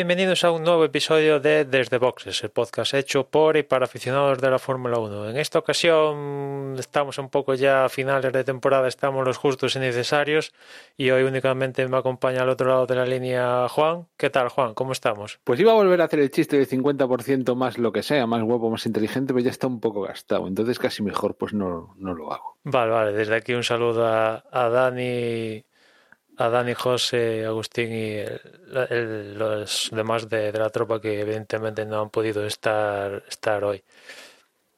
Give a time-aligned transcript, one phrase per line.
[0.00, 4.38] bienvenidos a un nuevo episodio de Desde Boxes, el podcast hecho por y para aficionados
[4.38, 5.28] de la Fórmula 1.
[5.28, 9.78] En esta ocasión estamos un poco ya a finales de temporada, estamos los justos y
[9.78, 10.54] necesarios
[10.96, 14.06] y hoy únicamente me acompaña al otro lado de la línea Juan.
[14.16, 14.72] ¿Qué tal Juan?
[14.72, 15.38] ¿Cómo estamos?
[15.44, 18.42] Pues iba a volver a hacer el chiste de 50% más lo que sea, más
[18.42, 22.14] guapo, más inteligente, pero ya está un poco gastado, entonces casi mejor pues no, no
[22.14, 22.56] lo hago.
[22.64, 25.62] Vale, vale, desde aquí un saludo a, a Dani
[26.40, 28.16] a Dani, José, Agustín y
[28.90, 33.82] el, los demás de, de, la tropa que evidentemente no han podido estar, estar hoy.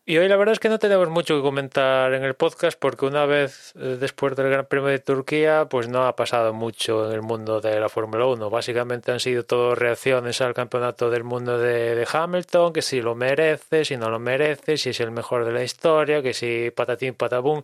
[0.04, 3.06] Y hoy la verdad es que no tenemos mucho que comentar en el podcast porque
[3.06, 7.12] una vez eh, después del Gran Premio de Turquía pues no ha pasado mucho en
[7.12, 8.50] el mundo de la Fórmula 1.
[8.50, 13.14] Básicamente han sido todo reacciones al campeonato del mundo de, de, Hamilton, que si lo
[13.14, 17.14] merece, si no lo merece, si es el mejor de la historia, que si patatín
[17.14, 17.62] patabum.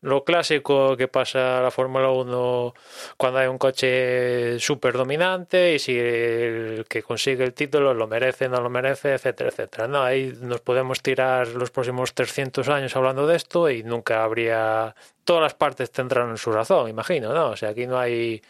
[0.00, 2.74] Lo clásico que pasa a la Fórmula 1
[3.16, 8.48] cuando hay un coche súper dominante y si el que consigue el título lo merece,
[8.48, 9.86] no lo merece, etcétera, etcétera.
[9.86, 14.94] No, ahí nos podemos tirar los próximos 300 años hablando de esto y nunca habría...
[15.24, 17.50] Todas las partes tendrán su razón, imagino, ¿no?
[17.50, 18.42] O sea, aquí no hay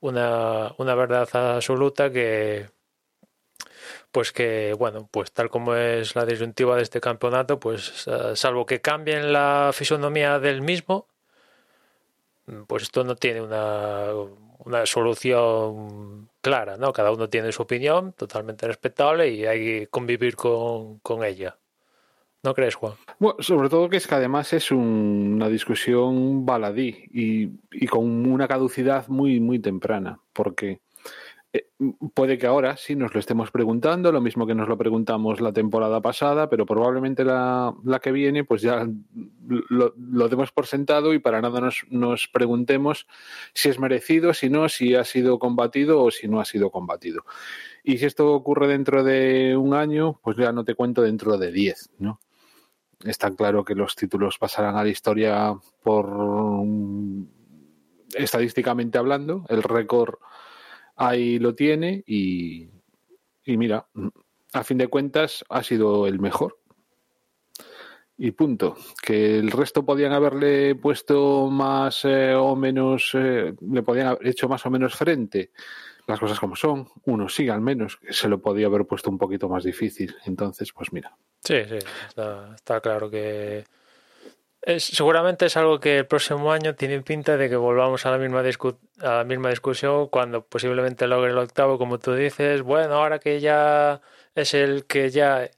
[0.00, 2.68] una, una verdad absoluta que...
[4.12, 8.64] Pues que, bueno, pues tal como es la disyuntiva de este campeonato, pues uh, salvo
[8.66, 11.06] que cambien la fisonomía del mismo,
[12.66, 14.06] pues esto no tiene una,
[14.58, 16.92] una solución clara, ¿no?
[16.92, 21.58] Cada uno tiene su opinión, totalmente respetable, y hay que convivir con, con ella.
[22.46, 22.92] ¿No crees, Juan?
[23.18, 28.24] Bueno, sobre todo que es que además es un, una discusión baladí y, y, con
[28.24, 30.80] una caducidad muy, muy temprana, porque
[31.52, 31.66] eh,
[32.14, 35.52] puede que ahora sí nos lo estemos preguntando, lo mismo que nos lo preguntamos la
[35.52, 38.86] temporada pasada, pero probablemente la, la que viene, pues ya
[39.68, 43.08] lo, lo, demos por sentado y para nada nos, nos preguntemos
[43.54, 47.24] si es merecido, si no, si ha sido combatido o si no ha sido combatido.
[47.82, 51.50] Y si esto ocurre dentro de un año, pues ya no te cuento dentro de
[51.50, 52.20] diez, ¿no?
[53.04, 56.64] Está claro que los títulos pasarán a la historia por
[58.14, 60.14] estadísticamente hablando, el récord
[60.96, 62.68] ahí lo tiene y,
[63.44, 63.86] y, mira,
[64.52, 66.58] a fin de cuentas ha sido el mejor.
[68.18, 68.76] Y punto.
[69.02, 74.48] Que el resto podían haberle puesto más eh, o menos, eh, le podían haber hecho
[74.48, 75.50] más o menos frente.
[76.06, 79.48] Las cosas como son, uno sí al menos, se lo podía haber puesto un poquito
[79.48, 80.14] más difícil.
[80.24, 81.78] Entonces, pues mira, Sí, sí,
[82.08, 83.64] está, está claro que
[84.62, 88.18] es, seguramente es algo que el próximo año tiene pinta de que volvamos a la
[88.18, 92.62] misma discu a la misma discusión cuando posiblemente logre el octavo, como tú dices.
[92.62, 94.00] Bueno, ahora que ya
[94.34, 95.48] es el que ya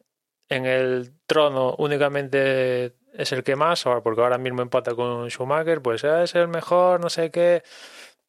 [0.51, 6.05] en el trono únicamente es el que más, porque ahora mismo empata con Schumacher, pues
[6.05, 7.63] es el mejor, no sé qué.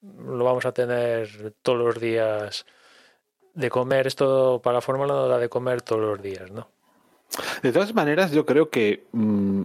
[0.02, 2.66] Lo vamos a tener todos los días
[3.54, 4.08] de comer.
[4.08, 6.70] Esto para la Fórmula no da de comer todos los días, ¿no?
[7.62, 9.64] De todas maneras, yo creo que mmm,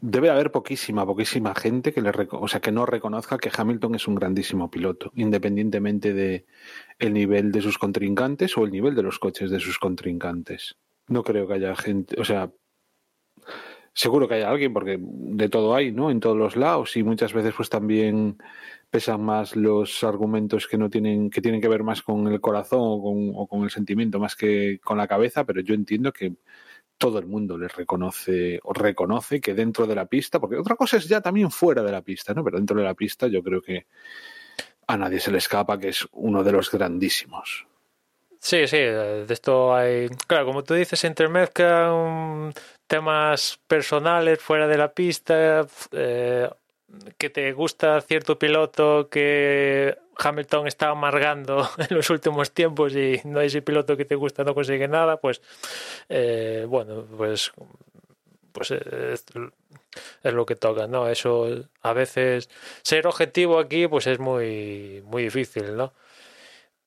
[0.00, 4.08] debe haber poquísima, poquísima gente que le o sea que no reconozca que Hamilton es
[4.08, 6.44] un grandísimo piloto, independientemente de
[6.98, 10.76] el nivel de sus contrincantes o el nivel de los coches de sus contrincantes.
[11.08, 12.50] No creo que haya gente, o sea,
[13.94, 16.10] seguro que haya alguien, porque de todo hay, ¿no?
[16.10, 18.38] En todos los lados, y muchas veces, pues también
[18.94, 22.78] pesan más los argumentos que no tienen, que tienen que ver más con el corazón
[22.80, 26.34] o con, el sentimiento, más que con la cabeza, pero yo entiendo que
[26.96, 30.98] todo el mundo les reconoce o reconoce que dentro de la pista, porque otra cosa
[30.98, 32.44] es ya también fuera de la pista, ¿no?
[32.44, 33.88] Pero dentro de la pista yo creo que
[34.86, 37.66] a nadie se le escapa que es uno de los grandísimos.
[38.38, 42.54] Sí, sí, de esto hay, claro, como tú dices, intermezclan
[42.86, 46.48] temas personales fuera de la pista, eh,
[47.18, 53.40] que te gusta cierto piloto que Hamilton está amargando en los últimos tiempos y no
[53.40, 55.42] ese piloto que te gusta, no consigue nada, pues
[56.08, 57.52] eh, bueno, pues
[58.52, 59.24] pues es,
[60.22, 61.08] es, lo que toca, ¿no?
[61.08, 61.48] Eso
[61.82, 62.48] a veces
[62.82, 65.92] ser objetivo aquí pues es muy muy difícil, ¿no?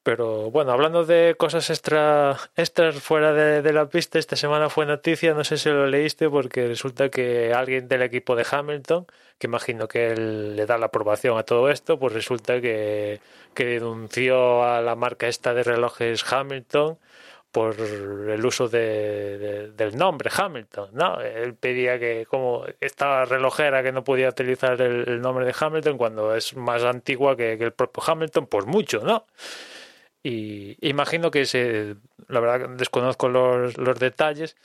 [0.07, 5.33] Pero bueno, hablando de cosas extra, extras fuera de, la pista, esta semana fue noticia,
[5.33, 9.05] no sé si lo leíste, porque resulta que alguien del equipo de Hamilton,
[9.37, 13.19] que imagino que él le da la aprobación a todo esto, pues resulta que,
[13.53, 16.97] que denunció a la marca esta de relojes Hamilton
[17.51, 21.19] por el uso de, del nombre Hamilton, ¿no?
[21.19, 26.33] Él pedía que como estaba relojera que no podía utilizar el, nombre de Hamilton cuando
[26.33, 29.25] es más antigua que, el propio Hamilton, por mucho, ¿no?
[30.29, 31.95] Y imagino que se,
[32.27, 34.57] la verdad desconozco los, los detalles,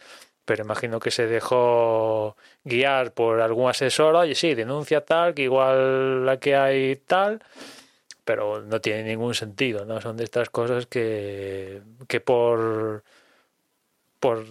[0.45, 6.27] pero imagino que se dejó guiar por algún asesor, oye, sí, denuncia tal, que igual
[6.27, 7.45] la que hay tal,
[8.25, 10.01] pero no tiene ningún sentido, ¿no?
[10.01, 13.05] Son de estas cosas que, que por,
[14.19, 14.45] por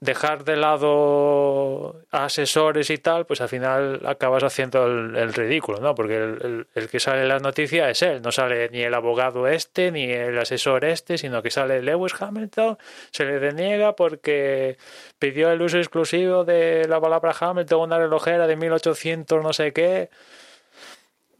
[0.00, 5.94] dejar de lado asesores y tal, pues al final acabas haciendo el, ridículo, ¿no?
[5.94, 9.48] Porque el, el, que sale en la noticia es él, no sale ni el abogado
[9.48, 12.76] este, ni el asesor este, sino que sale Lewis Hamilton,
[13.10, 14.76] se le deniega porque
[15.18, 20.10] pidió el uso exclusivo de la palabra Hamilton, una relojera de 1800 no sé qué.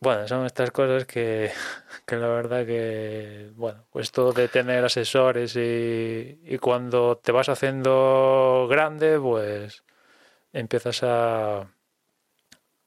[0.00, 1.50] Bueno, son estas cosas que,
[2.06, 8.66] que la verdad que, bueno, pues todo de tener asesores y, cuando te vas haciendo
[8.68, 9.84] grande, pues
[10.52, 11.70] empiezas a,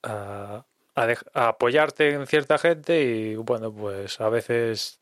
[0.04, 0.66] a,
[0.96, 5.02] a, apoyarte en cierta gente y, bueno, pues a veces,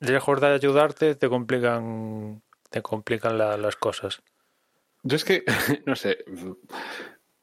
[0.00, 4.22] lejos de ayudarte, te complican, te complican las cosas.
[5.02, 5.44] Yo es que,
[5.86, 6.24] no sé,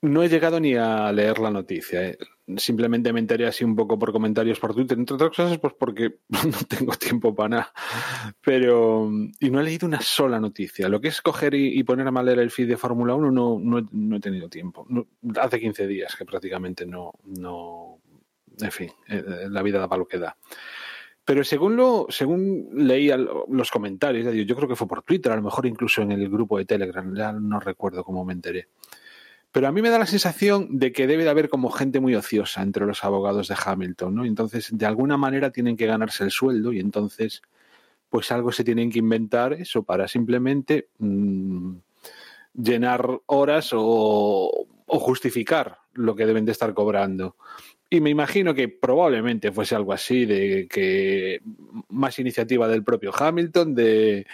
[0.06, 2.10] no he llegado ni a leer la noticia.
[2.10, 2.18] ¿eh?
[2.58, 6.16] Simplemente me enteré así un poco por comentarios por Twitter, entre otras cosas, pues porque
[6.30, 7.74] no tengo tiempo para nada.
[8.42, 9.10] Pero.
[9.40, 10.88] Y no he leído una sola noticia.
[10.90, 13.60] Lo que es coger y, poner a mal leer el feed de Fórmula 1 no,
[13.92, 14.88] no, he tenido tiempo.
[15.40, 17.14] hace 15 días que prácticamente no.
[17.26, 18.00] no
[18.62, 20.38] en fin, eh, eh, la vida da para lo que da.
[21.26, 23.10] Pero según lo, según leí
[23.50, 26.60] los comentarios, yo creo que fue por Twitter, a lo mejor incluso en el grupo
[26.60, 28.68] de Telegram, ya no recuerdo cómo me enteré.
[29.56, 32.14] Pero a mí me da la sensación de que debe de haber como gente muy
[32.14, 34.26] ociosa entre los abogados de Hamilton, ¿no?
[34.26, 37.42] Entonces, de alguna manera tienen que ganarse el sueldo y entonces,
[38.10, 41.72] pues algo se tienen que inventar eso para simplemente mm,
[42.54, 47.38] llenar horas o, o justificar lo que deben de estar cobrando.
[47.90, 51.40] Y me imagino que probablemente fuese algo así, de que
[51.90, 54.26] más iniciativa del propio Hamilton, de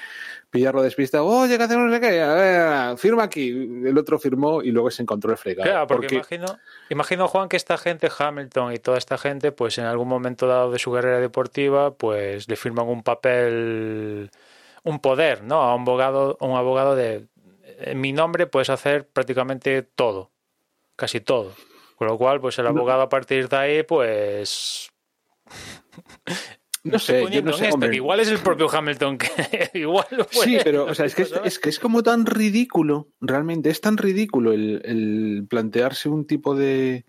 [0.50, 3.50] pillarlo despistado, oye, que hacemos no sé qué, a ver, firma aquí.
[3.50, 5.70] El otro firmó y luego se encontró el fregado.
[5.70, 6.46] Claro, porque, Imagino,
[6.90, 10.72] imagino, Juan, que esta gente, Hamilton y toda esta gente, pues en algún momento dado
[10.72, 14.30] de su carrera deportiva, pues le firman un papel,
[14.84, 15.62] un poder, ¿no?
[15.62, 17.28] A un abogado, un abogado de,
[17.80, 20.32] en mi nombre puedes hacer prácticamente todo,
[20.96, 21.54] casi todo.
[22.02, 24.90] Con lo cual, pues el abogado a partir de ahí, pues.
[26.84, 29.30] No sé, yo no sé, igual es el propio Hamilton que
[29.76, 33.82] igual Sí, pero o sea, es, que es, que es como tan ridículo, realmente es
[33.82, 37.06] tan ridículo el, plantearse un tipo de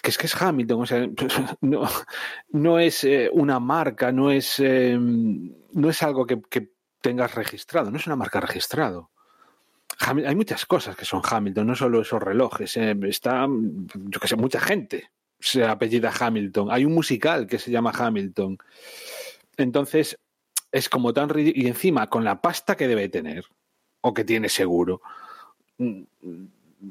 [0.00, 1.04] que es que es Hamilton, o sea,
[1.62, 1.88] no,
[2.50, 6.70] no es eh, una marca, no es em, no es algo que, que
[7.00, 9.10] tengas registrado, no es una marca registrado
[9.98, 12.76] hay muchas cosas que son Hamilton, no solo esos relojes.
[12.76, 16.68] Eh, está, yo que sé, mucha gente se apellida Hamilton.
[16.70, 18.58] Hay un musical que se llama Hamilton.
[19.56, 20.18] Entonces,
[20.70, 21.64] es como tan ridículo.
[21.64, 23.44] Y encima, con la pasta que debe tener,
[24.00, 25.00] o que tiene seguro,
[25.78, 26.02] mm,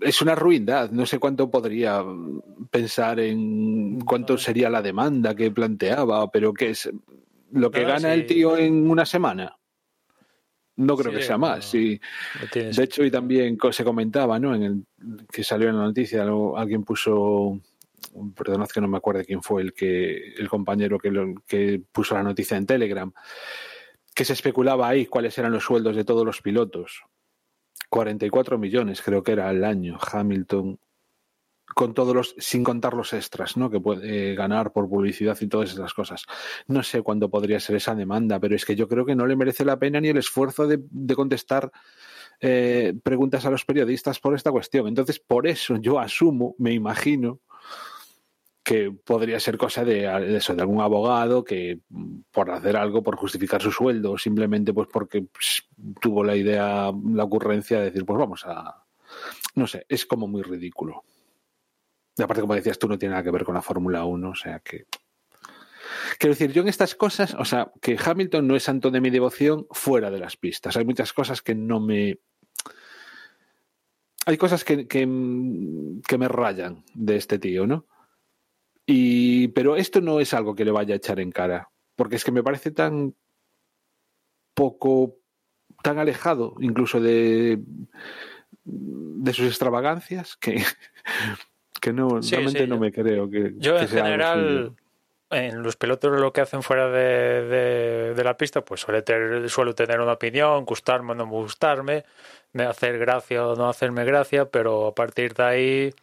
[0.02, 0.90] es una ruindad.
[0.92, 2.04] No sé cuánto podría
[2.72, 6.90] pensar en cuánto sería la demanda que planteaba, pero que es
[7.52, 9.58] lo que gana el tío en una semana.
[10.78, 11.66] No creo que sea más.
[11.66, 12.00] Sí.
[12.54, 14.54] De hecho, y también se comentaba, ¿no?
[14.54, 14.86] En el
[15.32, 16.26] que salió en la noticia,
[16.58, 17.62] alguien puso,
[18.36, 22.24] perdonad que no me acuerdo quién fue el que el compañero que, que puso la
[22.24, 23.12] noticia en Telegram,
[24.14, 27.04] que se especulaba ahí cuáles eran los sueldos de todos los pilotos.
[27.90, 29.98] 44 millones creo que era al año.
[30.12, 30.80] Hamilton,
[31.76, 33.70] con todos los, sin contar los extras, ¿no?
[33.70, 36.24] Que puede ganar por publicidad y todas esas cosas.
[36.68, 39.36] No sé cuándo podría ser esa demanda, pero es que yo creo que no le
[39.36, 40.80] merece la pena ni el esfuerzo de,
[41.16, 41.74] contestar
[42.40, 44.88] eh, preguntas a los periodistas por esta cuestión.
[44.88, 47.42] Entonces, por eso yo asumo, me imagino,
[48.64, 51.82] que podría ser cosa de, eso, de algún abogado que
[52.32, 55.26] por hacer algo, por justificar su sueldo, simplemente pues porque
[56.00, 58.82] tuvo la idea, la ocurrencia de decir, pues vamos a.
[59.56, 61.04] No sé, es como muy ridículo.
[62.18, 64.36] Y aparte, como decías tú, no tiene nada que ver con la Fórmula 1, o
[64.36, 64.86] sea que...
[66.18, 69.10] Quiero decir, yo en estas cosas, o sea, que Hamilton no es santo de mi
[69.10, 70.78] devoción fuera de las pistas.
[70.78, 72.20] Hay muchas cosas que no me...
[74.26, 77.86] Hay cosas que, que, me rayan de este tío, ¿no?
[78.86, 82.24] Y, pero esto no es algo que le vaya a echar en cara, porque es
[82.24, 83.14] que me parece tan
[84.56, 85.20] poco,
[85.84, 87.62] tan alejado incluso de,
[88.64, 90.64] de sus extravagancias que,
[91.82, 93.54] que no, realmente no me creo que.
[93.58, 94.74] Yo en general,
[95.30, 99.76] en los pilotos lo que hacen fuera de, de, la pista, pues suele tener, suelo
[99.76, 102.06] tener una opinión, gustarme o no gustarme,
[102.54, 105.94] me hacer gracia o no hacerme gracia, pero a partir de ahí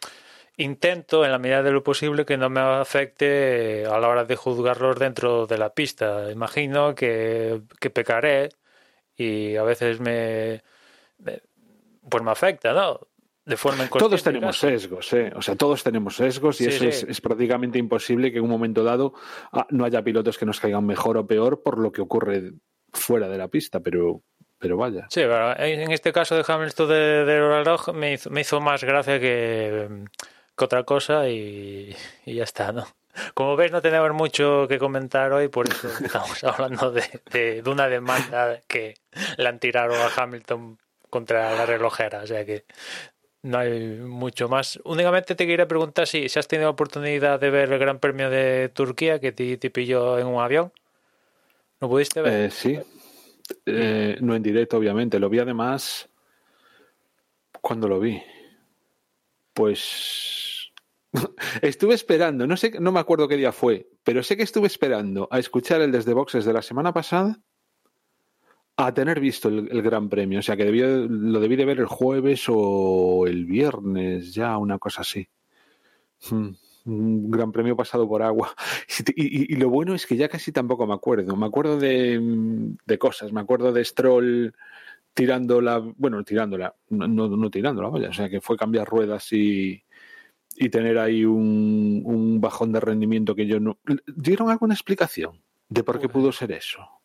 [0.56, 4.36] intento, en la medida de lo posible, que no me afecte a la hora de
[4.36, 6.30] juzgarlos dentro de la pista.
[6.30, 8.50] Imagino que, que pecaré
[9.16, 10.62] y a veces me,
[12.08, 13.00] pues me afecta, ¿no?
[13.44, 15.32] De forma Todos tenemos sesgos, ¿eh?
[15.34, 19.14] O sea, todos tenemos sesgos y eso Es, prácticamente imposible que en un momento dado
[19.50, 22.52] ah, no haya pilotos que nos caigan mejor o peor por lo que ocurre
[22.92, 24.22] fuera de la pista, pero,
[24.58, 25.06] pero vaya.
[25.10, 29.18] Sí, en este caso de Hamilton de, de reloj me hizo, me hizo más gracia
[29.18, 29.88] que,
[30.56, 32.86] que otra cosa y, y, ya está, ¿no?
[33.34, 37.70] Como veis, no tenemos mucho que comentar hoy, por eso estamos hablando de, de, de
[37.70, 38.94] una demanda que
[39.36, 40.78] le han tirado a Hamilton
[41.10, 42.64] contra la relojera, o sea que
[43.42, 44.80] no hay mucho más.
[44.84, 48.68] Únicamente te quería preguntar si, has tenido la oportunidad de ver el Gran Premio de
[48.68, 50.72] Turquía que te, te pilló en un avión.
[51.80, 52.32] ¿Lo pudiste ver?
[52.32, 52.78] Eh, sí.
[53.66, 55.18] Eh, no en directo, obviamente.
[55.18, 56.08] Lo vi además.
[57.60, 58.22] cuando lo vi?
[59.52, 60.72] Pues.
[61.62, 65.28] estuve esperando, no sé, no me acuerdo qué día fue, pero sé que estuve esperando
[65.30, 67.38] a escuchar el desde boxes de la semana pasada
[68.86, 70.38] a tener visto el, Gran Premio.
[70.38, 75.02] O sea, que lo debí de ver el jueves o el viernes, ya, una cosa
[75.02, 75.28] así.
[76.30, 76.50] Hmm,
[76.84, 78.54] un Gran Premio pasado por agua.
[79.16, 81.36] Y, lo bueno es que ya casi tampoco me acuerdo.
[81.36, 82.20] Me acuerdo de,
[82.84, 83.32] de cosas.
[83.32, 84.54] Me acuerdo de Stroll
[85.14, 88.08] tirándola, bueno, tirándola, no, no tirándola, vaya.
[88.08, 89.82] O sea, que fue cambiar ruedas y,
[90.56, 93.78] y tener ahí un, un bajón de rendimiento que yo no.
[94.06, 97.01] ¿Dieron alguna explicación de por qué pudo ser eso?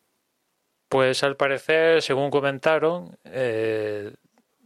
[0.88, 4.12] Pues al parecer, según comentaron, eh,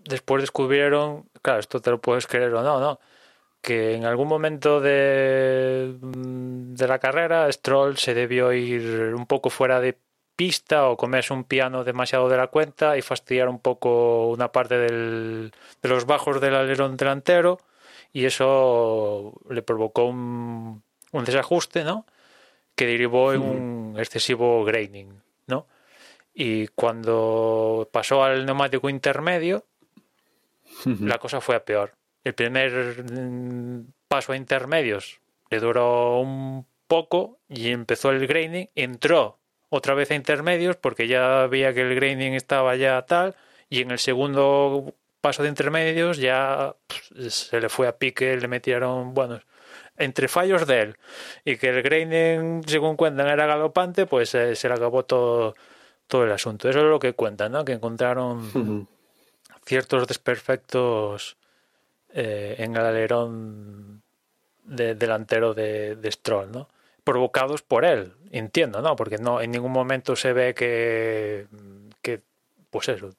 [0.04, 3.00] después descubrieron, claro, esto te lo puedes creer o no, ¿no?
[3.60, 9.50] Que en algún momento de, mm, de la carrera Stroll se debió ir un poco
[9.50, 9.98] fuera de
[10.36, 14.78] pista o comerse un piano demasiado de la cuenta y fastidiar un poco una parte
[14.78, 15.52] del,
[15.82, 17.58] de los bajos del alerón delantero
[18.12, 22.06] y eso le provocó un, un desajuste, ¿no?
[22.74, 25.21] Que derivó en un excesivo graining.
[26.34, 29.64] Y cuando pasó al neumático intermedio,
[31.00, 31.92] la cosa fue a peor.
[32.24, 35.20] El primer mm, paso a intermedios
[35.50, 41.46] le duró un poco y empezó el graining, entró otra vez a intermedios porque ya
[41.46, 43.36] veía que el graining estaba ya tal
[43.68, 48.48] y en el segundo paso de intermedios ya pues, se le fue a pique, le
[48.48, 49.40] metieron, bueno,
[49.96, 50.96] entre fallos de él
[51.44, 55.54] y que el graining, según cuentan, era galopante, pues eh, se le acabó todo
[56.06, 56.68] todo el asunto.
[56.68, 57.64] Eso es lo que cuentan, ¿no?
[57.64, 58.88] Que encontraron
[59.64, 61.36] ciertos desperfectos
[62.12, 64.02] eh, en el alerón
[64.64, 66.68] delantero de, Stroll, ¿no?
[67.04, 68.94] Provocados por él, entiendo, ¿no?
[68.96, 71.46] Porque no en ningún momento se ve que,
[72.00, 72.20] que
[72.70, 73.10] pues eso,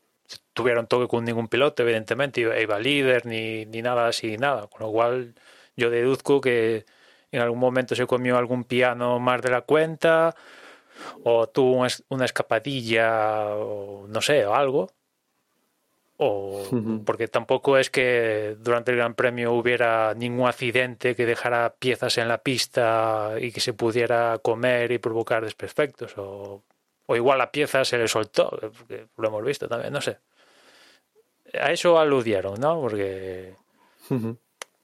[0.53, 4.67] tuvieron toque con ningún piloto, evidentemente, iba líder ni, ni nada así, nada.
[4.67, 5.33] Con lo cual
[5.75, 6.85] yo deduzco que
[7.31, 10.35] en algún momento se comió algún piano más de la cuenta
[11.23, 14.89] o tuvo una escapadilla o no sé, o algo.
[16.17, 16.63] O
[17.05, 22.27] porque tampoco es que durante el Gran Premio hubiera ningún accidente que dejara piezas en
[22.27, 26.17] la pista y que se pudiera comer y provocar desperfectos.
[26.17, 26.63] O,
[27.07, 28.57] o igual la pieza se le soltó,
[29.17, 30.19] lo hemos visto también, no sé.
[31.59, 32.79] A eso aludieron, ¿no?
[32.79, 33.55] Porque,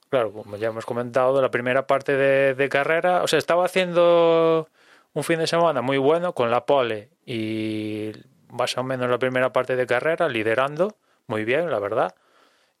[0.08, 4.68] claro, como ya hemos comentado, la primera parte de, de carrera, o sea, estaba haciendo
[5.12, 8.12] un fin de semana muy bueno con la pole y
[8.48, 12.14] más o menos la primera parte de carrera liderando muy bien, la verdad.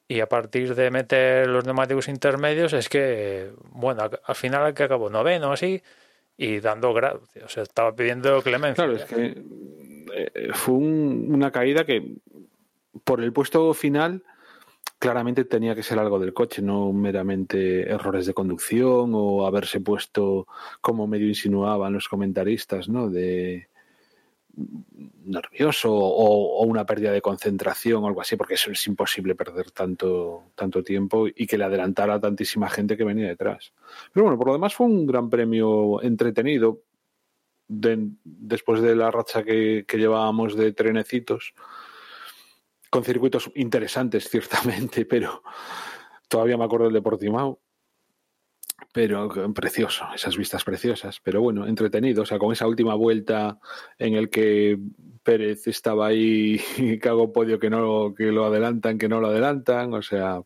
[0.08, 5.08] Y a partir de meter los neumáticos intermedios es que, bueno, al final que acabó
[5.08, 5.82] noveno así
[6.36, 8.84] y dando gracias, o sea, estaba pidiendo clemencia.
[8.84, 9.40] Claro, es que
[10.12, 12.16] eh, fue una caída que
[13.04, 14.24] por el puesto final
[15.00, 20.46] claramente tenía que ser algo del coche, no meramente errores de conducción o haberse puesto,
[20.82, 23.08] como medio insinuaban los comentaristas, ¿no?
[23.08, 23.68] De
[25.24, 30.52] nervioso o, una pérdida de concentración o algo así, porque eso es imposible perder tanto,
[30.54, 33.72] tanto tiempo y que le adelantara a tantísima gente que venía detrás.
[34.12, 36.82] Pero bueno, por lo demás fue un gran premio entretenido
[37.68, 41.54] después de la racha que, que llevábamos de trenecitos
[42.90, 45.42] con circuitos interesantes, ciertamente, pero
[46.28, 47.60] todavía me acuerdo del Deportimao.
[48.92, 51.20] Pero precioso, esas vistas preciosas.
[51.22, 52.22] Pero bueno, entretenido.
[52.22, 53.58] O sea, con esa última vuelta
[53.98, 54.78] en el que
[55.22, 59.94] Pérez estaba ahí y cago podio que no que lo adelantan, que no lo adelantan.
[59.94, 60.42] O sea,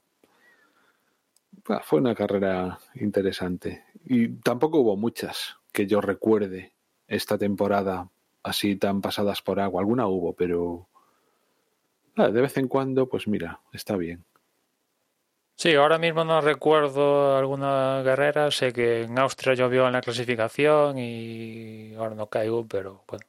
[1.85, 3.85] fue una carrera interesante.
[4.05, 5.57] Y tampoco hubo muchas.
[5.73, 6.73] que yo recuerde
[7.09, 8.09] esta temporada
[8.43, 9.81] así tan pasadas por agua.
[9.81, 10.89] Alguna hubo, pero
[12.17, 14.25] ah, de vez en cuando, pues mira, está bien.
[15.57, 18.51] Sí, ahora mismo no recuerdo alguna carrera.
[18.51, 23.25] Sé que en Austria llovió en la clasificación y ahora no caigo, pero bueno.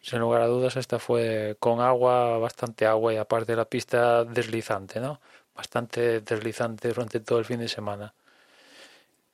[0.00, 5.00] Sin lugar a dudas, esta fue con agua, bastante agua y aparte la pista deslizante,
[5.00, 5.20] ¿no?
[5.54, 8.14] Bastante deslizante durante todo el fin de semana.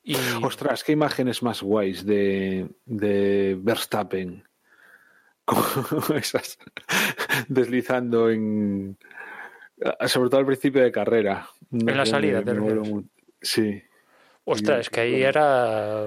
[0.03, 0.15] Y...
[0.41, 4.43] Ostras, qué imágenes más guays de, de Verstappen.
[5.45, 5.63] Como
[6.15, 6.57] esas
[7.47, 8.97] deslizando en.
[10.07, 11.47] Sobre todo al principio de carrera.
[11.71, 12.43] En la salida,
[13.41, 13.83] Sí.
[14.43, 16.03] Ostras, es que ahí era.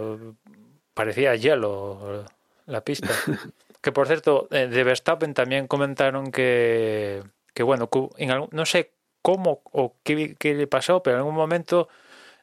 [0.95, 2.25] parecía hielo
[2.67, 3.09] la pista.
[3.81, 7.23] que por cierto, eh, de Verstappen también comentaron que.
[7.55, 8.93] que bueno, en no sé
[9.23, 11.89] cómo o qué, qué le pasó, pero en algún momento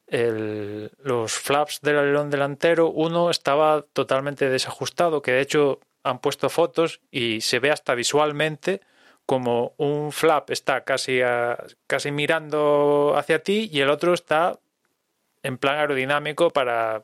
[0.07, 6.49] el, los flaps del alerón delantero, uno estaba totalmente desajustado, que de hecho han puesto
[6.49, 8.81] fotos y se ve hasta visualmente
[9.25, 11.19] como un flap está casi,
[11.87, 14.59] casi mirando hacia ti y el otro está
[15.41, 17.03] en plan aerodinámico para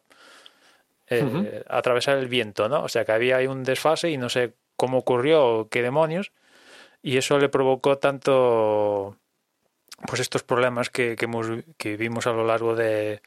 [1.08, 2.84] eh, atravesar el viento, ¿no?
[2.84, 6.32] O sea que había ahí un desfase y no sé cómo ocurrió o qué demonios
[7.02, 9.18] y eso le provocó tanto
[10.08, 13.22] pues estos problemas que, que, vimos a lo largo de,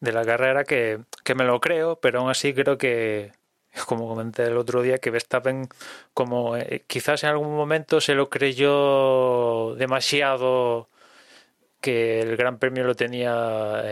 [0.00, 1.00] la carrera que,
[1.34, 3.32] me lo creo, pero aún así creo que,
[3.86, 5.68] como comenté el otro día, que Verstappen
[6.14, 10.88] como eh, quizás en algún momento se lo creyó demasiado
[11.80, 13.82] que el Gran Premio lo tenía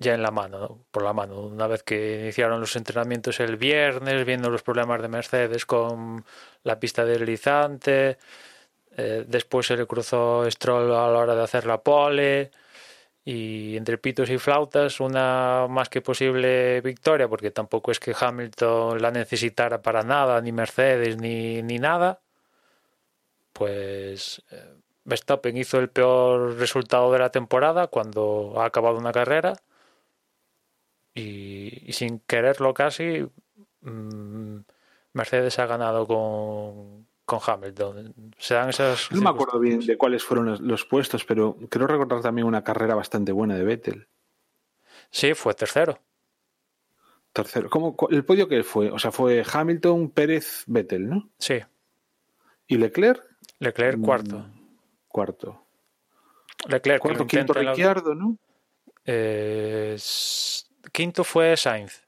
[0.00, 1.40] ya en la mano, por la mano.
[1.42, 6.24] Una vez que iniciaron los entrenamientos el viernes, viendo los problemas de Mercedes con
[6.64, 8.18] la pista deslizante,
[8.96, 12.50] eh, después se le cruzó Stroll a la hora de hacer la pole
[13.24, 19.00] y entre pitos y flautas una más que posible victoria porque tampoco es que Hamilton
[19.00, 22.20] la necesitara para nada ni Mercedes ni, ni nada
[23.52, 29.54] pues eh, Verstappen hizo el peor resultado de la temporada cuando ha acabado una carrera
[31.14, 33.26] y, sin quererlo casi
[33.82, 34.58] mm,
[35.12, 38.32] Mercedes ha ganado con, con Hamilton.
[38.38, 39.12] Se dan esas.
[39.12, 42.96] No me acuerdo bien de cuáles fueron los, puestos, pero creo recordar también una carrera
[42.96, 44.08] bastante buena de Vettel.
[45.10, 46.00] Sí, fue tercero.
[47.32, 47.70] Tercero.
[47.70, 48.90] ¿Cómo, ¿El podio que fue?
[48.90, 51.30] O sea, fue Hamilton, Pérez, Vettel, ¿no?
[51.38, 51.60] Sí.
[52.66, 53.22] ¿Y Leclerc?
[53.60, 54.46] Leclerc mm, cuarto.
[55.06, 55.64] Cuarto.
[56.68, 58.36] Leclerc cuarto, quinto Ricciardo, ¿no?
[59.04, 59.96] Eh,
[60.90, 62.02] quinto fue Sainz.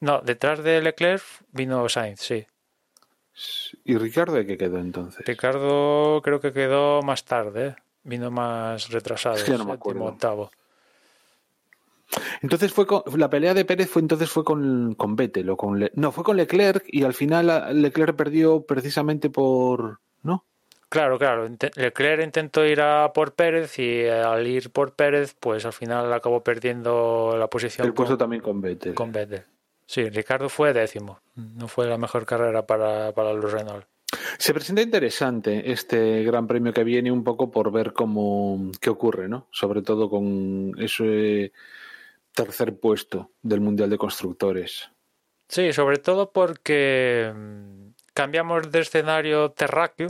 [0.00, 2.44] No, detrás de Leclerc vino Sainz, sí.
[3.84, 5.24] ¿Y Ricardo de qué quedó entonces?
[5.26, 7.76] Ricardo creo que quedó más tarde, ¿eh?
[8.04, 10.04] vino más retrasado, es no me acuerdo.
[10.04, 10.50] octavo.
[12.42, 15.88] Entonces fue con, la pelea de Pérez fue entonces fue con, con Vettel o con
[15.94, 20.44] no fue con Leclerc y al final Leclerc perdió precisamente por no
[20.90, 25.72] claro claro Leclerc intentó ir a por Pérez y al ir por Pérez pues al
[25.72, 29.44] final acabó perdiendo la posición el puesto también con Vettel con Vettel
[29.92, 31.20] Sí, Ricardo fue décimo.
[31.34, 33.84] No fue la mejor carrera para, para los Renault.
[34.38, 39.28] Se presenta interesante este gran premio que viene un poco por ver cómo qué ocurre,
[39.28, 39.48] ¿no?
[39.50, 41.52] Sobre todo con ese
[42.34, 44.90] tercer puesto del Mundial de Constructores.
[45.46, 50.08] Sí, sobre todo porque mm, cambiamos de escenario terráqueo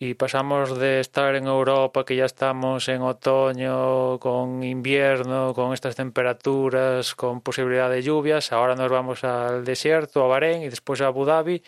[0.00, 5.96] y pasamos de estar en Europa, que ya estamos en otoño, con invierno, con estas
[5.96, 11.06] temperaturas, con posibilidad de lluvias, ahora nos vamos al desierto, a Bahrein y después a
[11.08, 11.62] Abu Dhabi.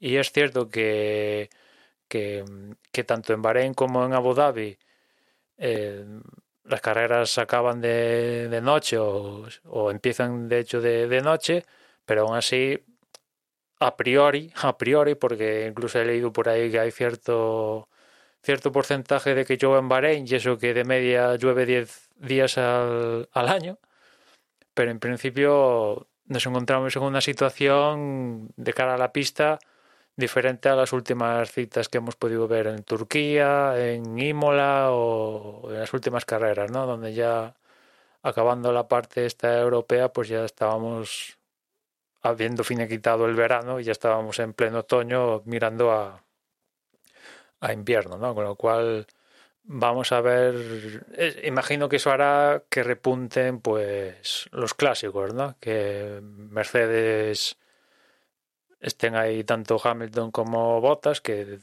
[0.00, 1.50] Y es cierto que,
[2.08, 4.78] que, tanto en Bahrein como en Abu Dhabi
[5.58, 6.04] eh,
[6.64, 11.64] las carreras acaban de, de noche o, o, empiezan de hecho de, de noche,
[12.04, 12.78] pero aún así
[13.80, 17.88] a priori, a priori, porque incluso he leído por ahí que hay cierto
[18.42, 22.58] cierto porcentaje de que llueve en Bahrein y eso que de media llueve 10 días
[22.58, 23.78] al, al año,
[24.74, 29.58] pero en principio nos encontramos en una situación de cara a la pista
[30.16, 35.80] diferente a las últimas citas que hemos podido ver en Turquía, en Imola o en
[35.80, 36.86] las últimas carreras, ¿no?
[36.86, 37.54] Donde ya
[38.22, 41.39] acabando la parte esta europea, pues ya estábamos
[42.22, 46.22] habiendo finiquitado el verano y ya estábamos en pleno otoño mirando a,
[47.60, 48.34] a invierno, ¿no?
[48.34, 49.06] Con lo cual
[49.62, 51.06] vamos a ver,
[51.44, 55.56] imagino que eso hará que repunten pues los clásicos, ¿no?
[55.60, 57.56] Que Mercedes
[58.80, 61.58] estén ahí tanto Hamilton como Bottas, que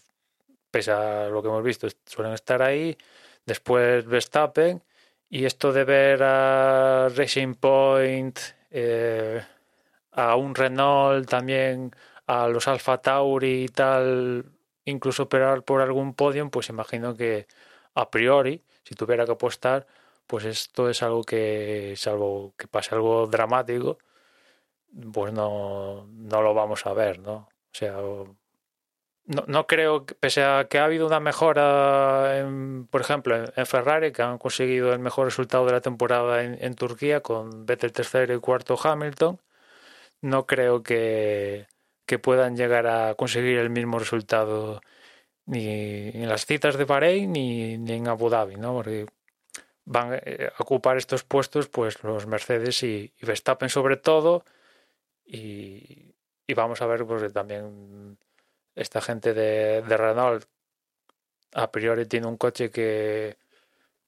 [0.72, 2.98] pese a lo que hemos visto suelen estar ahí,
[3.46, 4.84] después Verstappen
[5.30, 8.40] y esto de ver a Racing Point
[8.72, 9.42] eh,
[10.18, 11.92] a un Renault, también
[12.28, 14.46] a los Alfa Tauri y tal,
[14.86, 17.48] incluso operar por algún podium, pues imagino que
[17.96, 19.88] a priori, si tuviera que apostar,
[20.28, 24.00] pues esto es algo que, salvo que pase algo dramático,
[25.14, 27.36] pues no, no lo vamos a ver, ¿no?
[27.36, 27.98] O sea,
[29.28, 33.66] no, no creo, que, pese a que ha habido una mejora, en, por ejemplo, en,
[33.66, 38.34] Ferrari, que han conseguido el mejor resultado de la temporada en, Turquía, con Vettel tercero
[38.34, 39.40] y cuarto Hamilton,
[40.22, 41.68] no creo que,
[42.06, 44.82] que puedan llegar a conseguir el mismo resultado
[45.46, 48.74] ni en las citas de Bahrein ni, ni en Abu Dhabi, ¿no?
[48.74, 49.08] Porque
[49.88, 50.20] van a
[50.60, 54.44] ocupar estos puestos pues los Mercedes y, y Verstappen sobre todo
[55.26, 56.14] y,
[56.46, 58.18] y, vamos a ver pues también
[58.76, 60.46] esta gente de, de, Renault
[61.54, 63.38] a priori tiene un coche que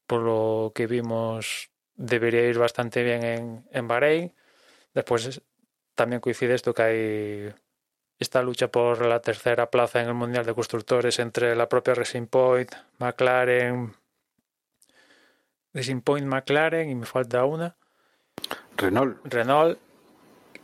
[0.05, 4.33] por lo que vimos debería ir bastante bien en, en Bahrein
[4.93, 5.41] después
[5.99, 7.53] también coincide esto que hay
[8.19, 12.27] esta lucha por la tercera plaza en el Mundial de Constructores entre la propia Racing
[12.27, 13.93] Point, McLaren,
[15.73, 17.75] Racing Point, McLaren y me falta una.
[18.77, 19.17] Renault.
[19.25, 19.77] Renault.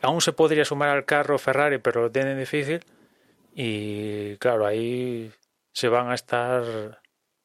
[0.01, 2.85] Aún se podría sumar al carro Ferrari, pero lo tienen difícil.
[3.53, 5.33] Y claro, ahí
[5.73, 7.01] se van a estar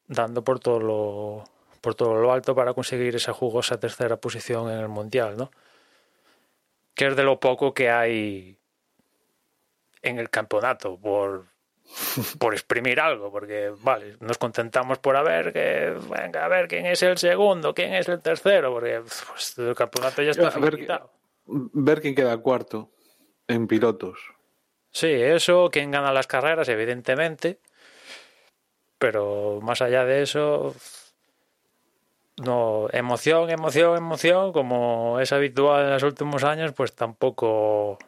[0.06, 1.44] dando por todo lo
[1.80, 5.50] por todo lo alto para conseguir esa jugosa tercera posición en el mundial, ¿no?
[7.00, 8.58] Que es de lo poco que hay
[10.02, 11.46] en el campeonato por,
[12.38, 16.84] por exprimir algo, porque vale, nos contentamos por a ver que venga a ver quién
[16.84, 20.86] es el segundo, quién es el tercero, porque pues, el campeonato ya está ver,
[21.46, 22.90] ver quién queda cuarto
[23.48, 24.18] en pilotos.
[24.90, 27.60] Sí, eso, quién gana las carreras, evidentemente,
[28.98, 30.74] pero más allá de eso,
[32.44, 37.98] no, emoción, emoción, emoción, como es habitual en los últimos años, pues tampoco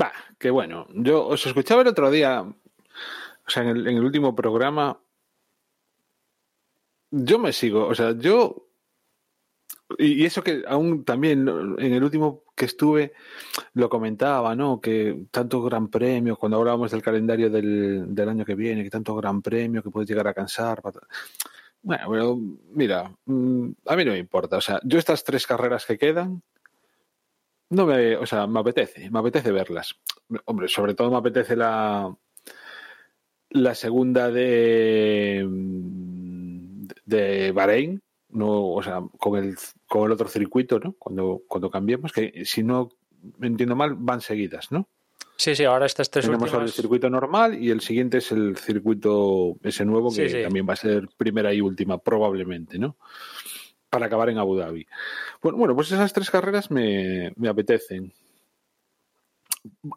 [0.00, 4.04] Va, que bueno, yo os escuchaba el otro día, o sea, en el, en el
[4.04, 5.00] último programa,
[7.10, 8.66] yo me sigo, o sea, yo
[9.98, 11.48] y, eso que aún también
[11.78, 13.12] en el último que estuve
[13.74, 14.80] lo comentaba, ¿no?
[14.80, 19.14] Que tanto gran premio, cuando hablábamos del calendario del, del año que viene, que tanto
[19.14, 20.82] gran premio que puede llegar a cansar.
[21.86, 22.36] Bueno, pero
[22.72, 24.56] mira, mm, a mí no me importa.
[24.56, 26.42] O sea, yo estas tres carreras que quedan,
[27.70, 29.94] no me, o sea, me apetece, me apetece verlas.
[30.46, 32.12] Hombre, sobre todo me apetece la
[33.50, 35.46] la segunda de
[37.04, 40.94] de Bahrein, no, o sea, con el con el otro circuito, ¿no?
[40.98, 42.88] Cuando cuando cambiemos, que si no
[43.38, 44.88] me entiendo mal, van seguidas, ¿no?
[45.36, 46.70] Sí, sí, ahora estas tres Tenemos últimas...
[46.70, 50.42] el circuito normal y el siguiente es el circuito ese nuevo que sí, sí.
[50.42, 52.96] también va a ser primera y última, probablemente, ¿no?
[53.90, 54.86] para acabar en Abu Dhabi.
[55.40, 58.12] Bueno, bueno pues esas tres carreras me, me, apetecen.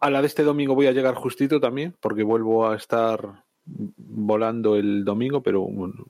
[0.00, 4.76] A la de este domingo voy a llegar justito también, porque vuelvo a estar volando
[4.76, 6.06] el domingo, pero bueno,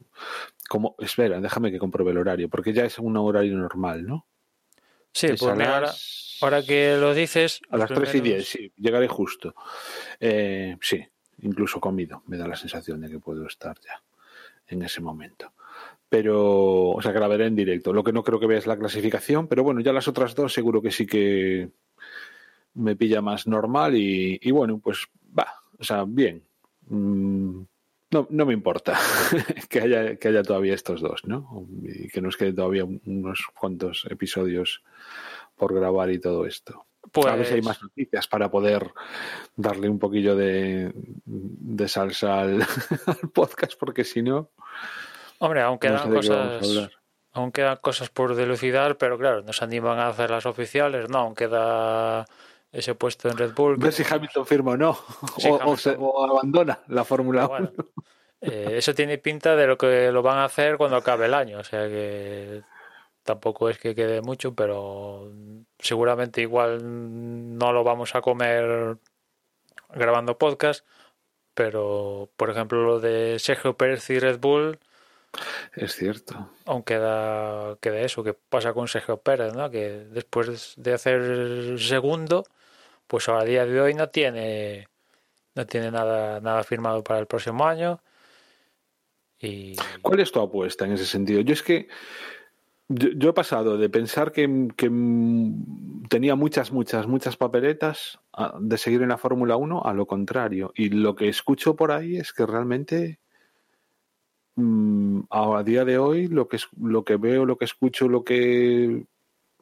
[0.68, 4.26] como espera, déjame que compruebe el horario, porque ya es un horario normal, ¿no?
[5.12, 5.92] Sí, es pues mira, ahora,
[6.40, 7.60] ahora, que lo dices.
[7.70, 8.10] A las primeros...
[8.10, 9.54] 3 y 10, sí, llegaré justo.
[10.18, 11.04] Eh, sí,
[11.42, 14.02] incluso comido, me da la sensación de que puedo estar ya
[14.68, 15.52] en ese momento
[16.10, 17.92] pero, o sea, que la veré en directo.
[17.92, 20.82] Lo que no creo que veas la clasificación, pero bueno, ya las otras dos seguro
[20.82, 21.70] que sí que
[22.74, 25.06] me pilla más normal y, y bueno, pues
[25.38, 26.42] va, o sea, bien.
[26.88, 27.62] Mm,
[28.10, 28.98] no, no me importa
[29.68, 31.66] que, haya, que haya todavía estos dos, ¿no?
[31.82, 34.82] Y que nos queden todavía unos cuantos episodios
[35.56, 36.86] por grabar y todo esto.
[37.12, 37.26] Pues...
[37.26, 38.92] A ver si hay más noticias para poder
[39.56, 40.92] darle un poquillo de,
[41.24, 42.62] de salsa al,
[43.06, 44.50] al podcast, porque si no.
[45.38, 46.90] Hombre, aún quedan no cosas.
[47.32, 51.18] Aún quedan cosas por dilucidar, pero claro, nos animan a hacer las oficiales, ¿no?
[51.18, 52.26] Aún queda
[52.72, 53.76] ese puesto en Red Bull.
[53.76, 54.94] Ver si Hamilton firma o no,
[55.38, 55.68] sí, o, Hamilton...
[55.68, 57.48] o, se, o, abandona la Fórmula 1.
[57.48, 57.72] Bueno,
[58.40, 61.58] eh, eso tiene pinta de lo que lo van a hacer cuando acabe el año,
[61.58, 62.62] o sea que
[63.22, 65.32] tampoco es que quede mucho, pero
[65.78, 68.96] seguramente igual no lo vamos a comer
[69.90, 70.86] grabando podcast,
[71.54, 74.78] pero por ejemplo lo de Sergio Pérez y Red Bull
[75.74, 76.50] es cierto.
[76.66, 79.70] Aún queda, queda eso, que pasa con Sergio Pérez, ¿no?
[79.70, 82.44] Que después de hacer segundo,
[83.10, 84.86] pues a día de hoy no tiene
[85.56, 88.00] no tiene nada, nada firmado para el próximo año.
[90.00, 91.40] ¿Cuál es tu apuesta en ese sentido?
[91.40, 91.88] Yo es que
[92.88, 94.90] yo, he pasado de pensar que, que,
[96.08, 98.20] tenía muchas, muchas, muchas papeletas
[98.60, 100.72] de seguir en la Fórmula 1 a lo contrario.
[100.76, 103.18] Y lo que escucho por ahí es que realmente
[104.60, 109.06] Mm, a día de hoy lo que lo que veo, lo que escucho, lo que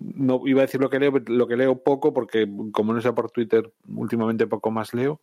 [0.01, 3.15] no iba a decir lo que leo, lo que leo poco, porque como no sea
[3.15, 5.21] por Twitter, últimamente poco más leo,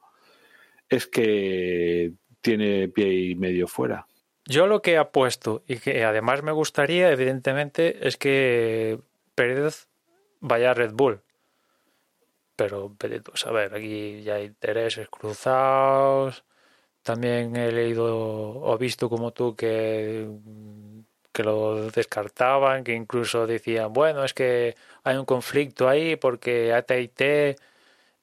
[0.90, 4.08] es que tiene pie y medio fuera.
[4.46, 9.00] Yo lo que apuesto y que además me gustaría, evidentemente, es que
[9.34, 9.88] Pérez
[10.40, 11.22] vaya a Red Bull.
[12.56, 16.46] Pero, pues a ver, aquí ya hay intereses cruzados.
[17.02, 20.28] También he leído o visto como tú que
[21.36, 27.58] que lo descartaban, que incluso decían, bueno, es que hay un conflicto ahí porque AT&T,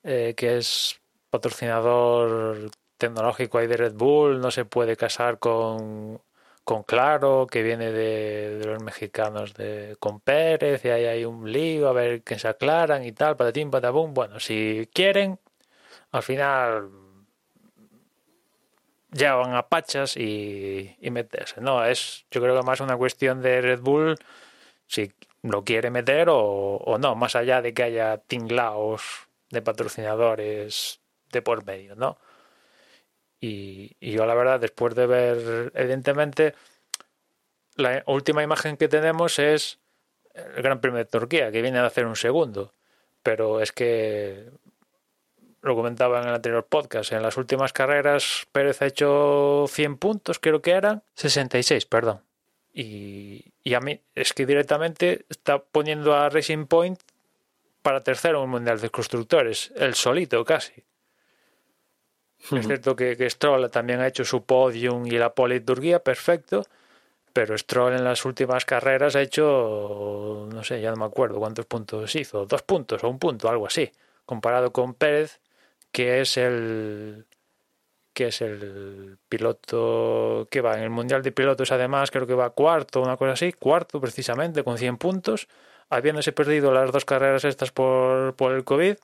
[0.04, 6.20] eh, que es patrocinador tecnológico ahí de Red Bull, no se puede casar con,
[6.64, 11.88] con Claro, que viene de, los mexicanos de, con Pérez, y ahí hay un lío,
[11.88, 14.14] a ver qué se aclaran y tal, patatín, patabum.
[14.14, 15.38] Bueno, si quieren,
[16.12, 16.90] al final
[19.12, 21.60] llevan a pachas y, y meterse.
[21.60, 24.16] No, es yo creo que más una cuestión de Red Bull
[24.92, 31.42] si lo quiere meter o, no, más allá de que haya tinglaos de patrocinadores de
[31.42, 32.18] por medio, ¿no?
[33.40, 36.54] Y, y, yo la verdad, después de ver, evidentemente,
[37.76, 39.80] la última imagen que tenemos es
[40.34, 42.74] el Gran Premio de Turquía, que viene a hacer un segundo.
[43.22, 44.50] Pero es que
[45.62, 50.38] lo comentaba en el anterior podcast, en las últimas carreras Pérez ha hecho 100 puntos,
[50.38, 52.20] creo que eran, 66, perdón.
[52.74, 57.00] Y, y a mí es que directamente está poniendo a Racing Point
[57.82, 60.84] para tercero en un Mundial de Constructores, el solito casi.
[62.50, 66.64] Es cierto que, que, Stroll también ha hecho su podium y la politurguía, perfecto,
[67.32, 71.66] pero Stroll en las últimas carreras ha hecho, no sé, ya no me acuerdo cuántos
[71.66, 73.92] puntos hizo, dos puntos o un punto, algo así,
[74.26, 75.40] comparado con Pérez,
[75.92, 77.26] que es el
[78.12, 82.50] que es el piloto que va en el Mundial de Pilotos, además creo que va
[82.50, 85.48] cuarto, una cosa así, cuarto precisamente, con 100 puntos,
[85.88, 88.96] habiéndose perdido las dos carreras estas por, por el COVID.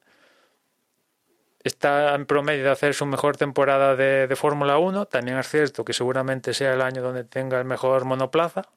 [1.64, 5.07] Está en promedio de hacer su mejor temporada de, de Fórmula 1.
[5.07, 8.68] También es cierto que seguramente sea el año donde tenga el mejor monoplaza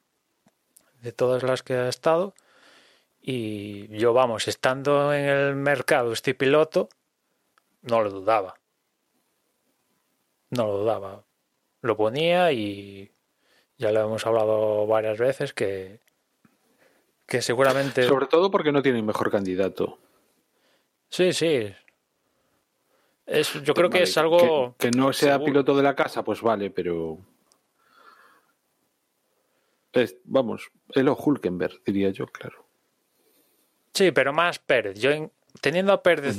[1.00, 2.34] de todas las que ha estado.
[3.20, 6.88] Y yo, vamos, estando en el mercado este piloto,
[7.82, 8.58] no lo dudaba.
[10.50, 11.24] No lo dudaba.
[11.80, 13.10] Lo ponía y
[13.78, 16.00] ya lo hemos hablado varias veces que,
[17.26, 18.04] que seguramente...
[18.04, 19.98] Sobre todo porque no tiene mejor candidato.
[21.08, 21.74] Sí, sí.
[23.26, 24.76] Es, yo creo que es algo...
[24.78, 27.18] Que, no sea piloto de la casa, pues vale, pero...
[29.92, 32.64] Es, vamos, Elo Hulkenberg, diría yo, claro.
[33.92, 34.98] Sí, pero más Pérez.
[34.98, 36.38] Yo teniendo a Pérez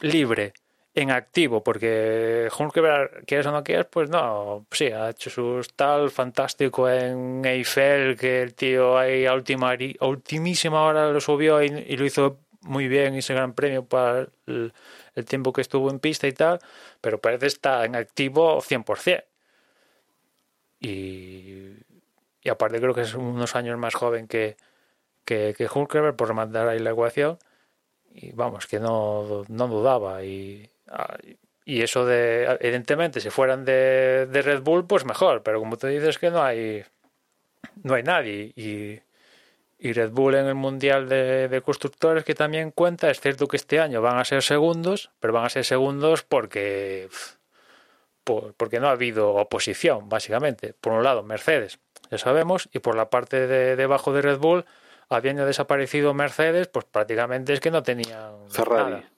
[0.00, 0.52] libre
[0.96, 6.10] en activo, porque Hulkenberg, quieres o no quieres, pues no, sí, ha hecho su tal
[6.10, 12.04] fantástico en Eiffel, que el tío ahí a, última, ultimísima hora lo subió y, lo
[12.06, 14.72] hizo muy bien ese gran premio para el,
[15.26, 16.60] tiempo que estuvo en pista y tal,
[17.02, 19.24] pero parece está en activo 100%.
[20.80, 21.72] Y,
[22.42, 24.56] y aparte creo que es unos años más joven que,
[25.26, 27.38] que, que por mandar ahí la ecuación
[28.16, 30.24] y vamos, que no, no dudaba.
[30.24, 31.16] Y, ah,
[31.64, 35.88] y eso de, evidentemente, si fueran de, de, Red Bull, pues mejor, pero como te
[35.88, 36.84] dices que no hay,
[37.82, 38.52] no hay nadie.
[38.56, 39.00] Y,
[39.78, 43.58] y Red Bull en el Mundial de, de, Constructores que también cuenta, es cierto que
[43.58, 47.08] este año van a ser segundos, pero van a ser segundos porque,
[48.24, 50.72] por, porque no ha habido oposición, básicamente.
[50.80, 54.64] Por un lado, Mercedes, ya sabemos, y por la parte de debajo de Red Bull,
[55.08, 58.90] habiendo desaparecido Mercedes, pues prácticamente es que no tenían Ferrari.
[58.90, 59.10] Nada.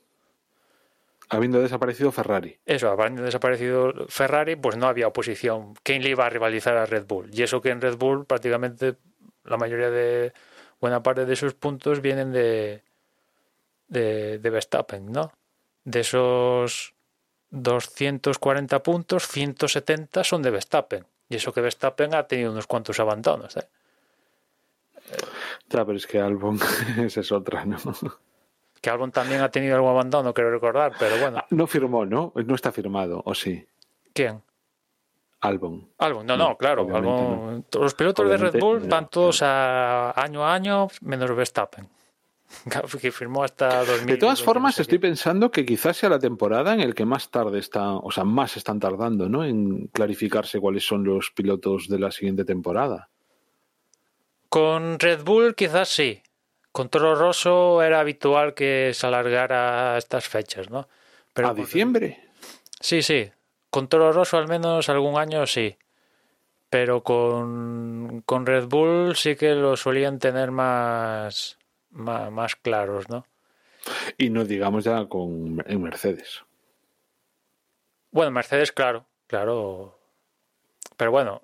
[1.31, 2.59] Habiendo desaparecido Ferrari.
[2.65, 5.75] Eso, habiendo desaparecido Ferrari, pues no había oposición.
[5.83, 7.29] ¿Quién le iba a rivalizar a Red Bull?
[7.33, 8.97] Y eso que en Red Bull prácticamente
[9.45, 10.33] la mayoría de,
[10.81, 12.83] buena parte de sus puntos vienen de,
[13.89, 15.33] de, de Verstappen, ¿no?
[15.85, 16.95] De esos
[17.51, 21.07] 240 puntos, 170 son de Verstappen.
[21.29, 23.57] Y eso que Verstappen ha tenido unos cuantos abandonos.
[23.57, 23.69] ¿eh?
[25.69, 26.59] Ya, pero es que Albon,
[26.99, 27.79] esa es otra, ¿no?
[28.81, 31.45] Que Albon también ha tenido algún abandono, quiero recordar, pero bueno.
[31.51, 32.33] No firmó, ¿no?
[32.35, 33.67] No está firmado, ¿o sí?
[34.13, 34.43] ¿Quién?
[35.41, 35.89] Albon.
[35.99, 36.83] Albon, no, no, claro.
[36.83, 37.65] Albon, no.
[37.81, 41.89] Los pilotos obviamente, de Red Bull van todos a año a año, menos Verstappen.
[43.01, 44.07] Que firmó hasta 2000.
[44.07, 47.59] De todas formas, estoy pensando que quizás sea la temporada en el que más tarde
[47.59, 49.45] está, o sea, más están tardando, ¿no?
[49.45, 53.11] En clarificarse cuáles son los pilotos de la siguiente temporada.
[54.49, 56.23] Con Red Bull quizás sí.
[56.73, 60.89] Con Toro Rosso era habitual que se alargara estas fechas, ¿no?
[61.33, 62.29] Pero ¿A diciembre?
[62.81, 63.31] Sí, sí.
[63.71, 65.77] Con Toro Rosso al menos algún año sí.
[66.71, 71.59] pero con, con Red Bull sí que lo solían tener más,
[71.91, 73.27] más, más claros, ¿no?
[74.19, 76.45] Y no digamos ya con en Mercedes.
[78.11, 79.99] Bueno, Mercedes, claro, claro.
[80.97, 81.43] Pero bueno,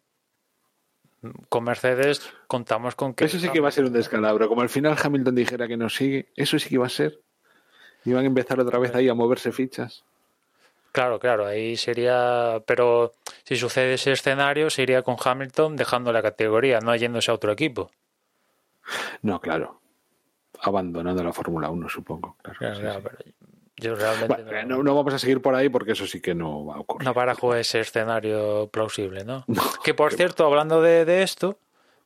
[1.48, 3.24] con Mercedes contamos con que...
[3.24, 4.48] Eso sí que va a ser un descalabro.
[4.48, 7.20] Como al final Hamilton dijera que no sigue, eso sí que va a ser.
[8.04, 10.04] Y van a empezar otra vez ahí a moverse fichas.
[10.92, 12.62] Claro, claro, ahí sería.
[12.66, 17.34] Pero si sucede ese escenario, se iría con Hamilton dejando la categoría, no yéndose a
[17.34, 17.90] otro equipo.
[19.22, 19.80] No, claro.
[20.60, 22.36] Abandonando la Fórmula 1, supongo.
[22.42, 23.06] Claro, Claro, sí, claro, sí.
[23.10, 23.33] pero
[23.76, 26.64] yo realmente Bueno, no, no vamos a seguir por ahí porque eso sí que no
[26.64, 27.04] va a ocurrir.
[27.04, 29.44] no barajo ese escenario plausible, ¿no?
[29.48, 31.58] No, que por cierto, hablando de, de esto,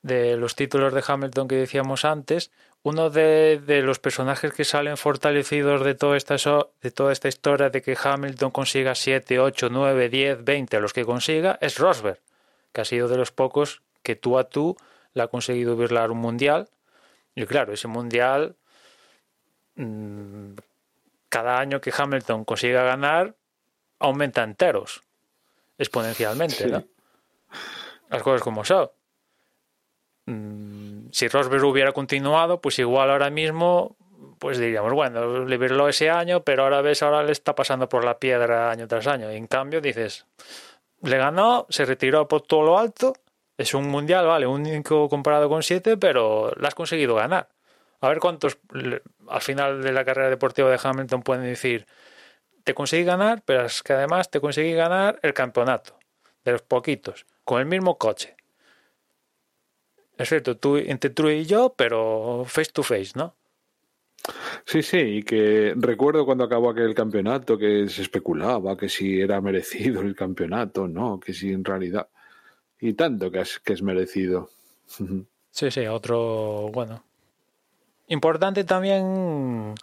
[0.02, 2.50] de los títulos de Hamilton que decíamos antes,
[2.82, 6.36] uno de, de los personajes que salen fortalecidos de toda, esta,
[6.80, 11.04] de toda esta historia de que Hamilton consiga 7, 8, 9, 10, 20, los que
[11.04, 12.20] consiga, es Rosberg,
[12.72, 14.76] que ha sido de los pocos que tú a tú
[15.14, 16.68] le ha conseguido virlar un mundial.
[17.34, 18.56] Y claro, ese mundial,
[19.74, 20.54] mm,
[21.28, 23.34] cada año que Hamilton consiga ganar,
[23.98, 25.02] aumenta enteros,
[25.78, 26.70] exponencialmente, Sí.
[26.70, 26.84] ¿no?
[28.10, 28.90] Las cosas como son.
[30.26, 33.96] Mm, Si Rosberg hubiera continuado, pues igual ahora mismo,
[34.38, 38.18] pues diríamos, bueno, virló ese año, pero ahora ves, ahora le está pasando por la
[38.18, 39.32] piedra año tras año.
[39.32, 40.26] Y en cambio dices,
[41.02, 43.14] le ganó, se retiró por todo lo alto,
[43.56, 47.48] es un mundial, vale, único comparado con siete, pero la has conseguido ganar.
[48.00, 48.58] A ver cuántos
[49.28, 51.86] al final de la carrera deportiva de Hamilton pueden decir,
[52.64, 55.98] te conseguí ganar, pero es que además te conseguí ganar el campeonato,
[56.44, 58.36] de los poquitos, con el mismo coche.
[60.16, 63.36] Es cierto, tú, entre tú y yo, pero face to face, ¿no?
[64.64, 69.40] Sí, sí, y que recuerdo cuando acabó aquel campeonato que se especulaba que si era
[69.40, 72.08] merecido el campeonato, no, que si en realidad.
[72.80, 74.50] Y tanto que es, que es merecido.
[75.50, 77.07] Sí, sí, otro, bueno.
[78.08, 79.74] Importante también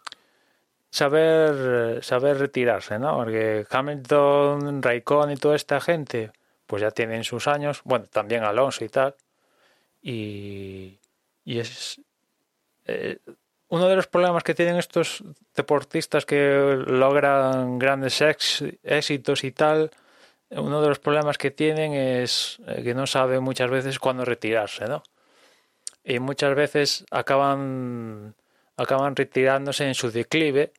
[0.89, 3.15] saber, saber retirarse, ¿no?
[3.17, 6.31] Porque Hamilton, Raikkonen y toda esta gente,
[6.65, 9.15] pues ya tienen sus años, bueno, también Alonso y tal.
[10.01, 10.99] Y,
[11.43, 12.01] y es
[12.85, 13.19] eh,
[13.67, 15.23] uno de los problemas que tienen estos
[15.55, 19.91] deportistas que logran grandes éxitos y tal.
[20.49, 24.85] Uno de los problemas que tienen es eh, que no saben muchas veces cuándo retirarse,
[24.85, 25.03] ¿no?
[26.06, 28.36] Y muchas veces acaban
[28.78, 30.72] acaban retirándose en su declive,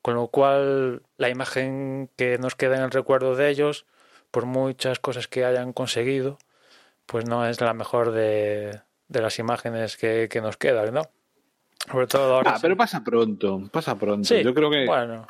[0.00, 3.86] con lo cual la imagen que nos queda en el recuerdo de ellos,
[4.30, 6.38] por muchas cosas que hayan conseguido,
[7.06, 11.02] pues no es la mejor de, de las imágenes que, que nos quedan, ¿no?
[11.90, 12.54] Sobre todo ahora.
[12.54, 14.28] Ah, pero pasa pronto, pasa pronto.
[14.28, 15.26] Sí, Yo creo que bueno,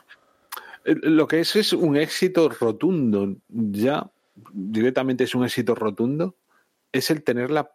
[0.84, 4.10] lo que es es un éxito rotundo, ya
[4.52, 6.36] directamente es un éxito rotundo,
[6.92, 7.74] es el tener la,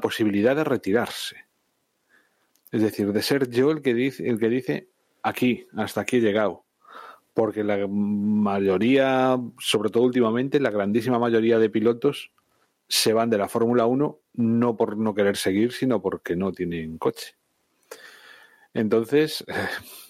[0.00, 1.46] posibilidad de retirarse.
[2.70, 4.88] Es decir, de ser yo el que dice, el que dice
[5.22, 6.64] aquí, hasta aquí he llegado.
[7.32, 12.30] Porque la mayoría, sobre todo últimamente, la grandísima mayoría de pilotos
[12.86, 16.98] se van de la Fórmula 1 no por no querer seguir, sino porque no tienen
[16.98, 17.36] coche.
[18.72, 19.44] Entonces,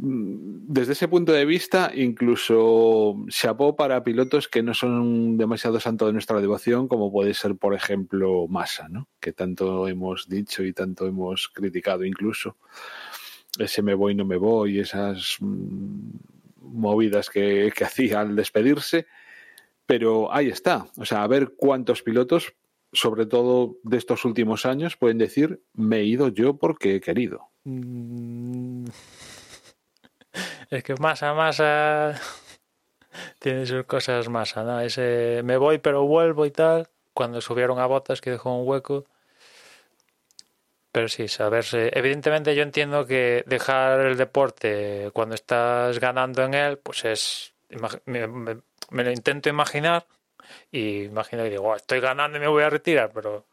[0.00, 6.12] desde ese punto de vista, incluso chapó para pilotos que no son demasiado santo de
[6.12, 9.08] nuestra devoción, como puede ser, por ejemplo, Massa, ¿no?
[9.18, 12.56] que tanto hemos dicho y tanto hemos criticado incluso.
[13.58, 16.10] Ese me voy, no me voy, esas mm,
[16.60, 19.06] movidas que, que hacía al despedirse.
[19.84, 20.86] Pero ahí está.
[20.96, 22.54] O sea, a ver cuántos pilotos,
[22.92, 27.48] sobre todo de estos últimos años, pueden decir, me he ido yo porque he querido.
[27.64, 28.84] mm,
[30.70, 32.20] es que masa, masa
[33.38, 34.80] tiene sus cosas masa, ¿no?
[34.80, 39.06] Ese me voy pero vuelvo y tal, cuando subieron a botas que dejó un hueco.
[40.92, 41.90] Pero sí, saberse.
[41.96, 47.54] Evidentemente, yo entiendo que dejar el deporte cuando estás ganando en él, pues es.
[48.06, 50.06] Me, lo intento imaginar
[50.72, 53.44] y imagino que digo, "Oh, estoy ganando y me voy a retirar, pero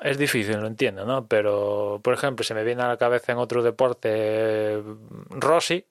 [0.00, 1.26] es difícil, lo entiendo, ¿no?
[1.26, 4.82] Pero, por ejemplo, se me viene a la cabeza en otro deporte eh,
[5.30, 5.86] Rossi,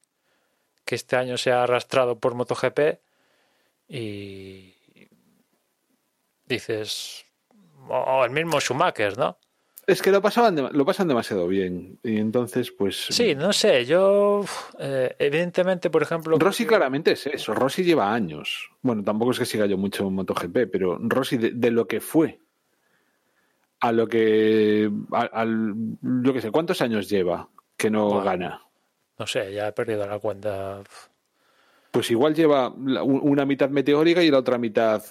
[0.85, 2.99] que este año se ha arrastrado por MotoGP
[3.89, 4.73] y
[6.45, 7.25] dices,
[7.89, 9.37] o el mismo Schumacher, ¿no?
[9.87, 11.99] Es que lo, pasaban lo pasan demasiado bien.
[12.03, 13.05] Y entonces, pues.
[13.11, 14.43] Sí, no sé, yo
[14.79, 17.53] eh, evidentemente, por ejemplo, Rossi claramente es eso.
[17.53, 18.71] Rossi lleva años.
[18.81, 22.01] Bueno, tampoco es que siga yo mucho en MotoGP, pero Rossi de, de lo que
[22.01, 22.39] fue
[23.79, 24.89] a lo que.
[25.11, 28.64] a- al, yo qué sé, ¿cuántos años lleva que no gana?
[29.17, 30.81] No sé, ya he perdido la cuenta.
[31.91, 35.03] Pues igual lleva una mitad meteórica y la otra mitad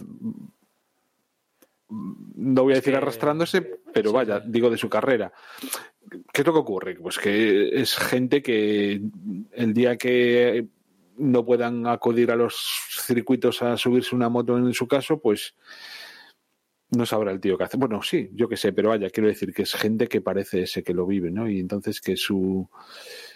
[1.88, 5.32] no voy a decir arrastrándose, pero vaya, digo de su carrera.
[6.32, 6.96] ¿Qué es lo que ocurre?
[6.96, 9.00] Pues que es gente que
[9.52, 10.66] el día que
[11.16, 12.56] no puedan acudir a los
[13.06, 15.54] circuitos a subirse una moto en su caso, pues
[16.90, 17.76] no sabrá el tío qué hace.
[17.76, 20.82] Bueno, sí, yo qué sé, pero vaya, quiero decir que es gente que parece ese
[20.82, 21.48] que lo vive, ¿no?
[21.48, 22.68] Y entonces que su,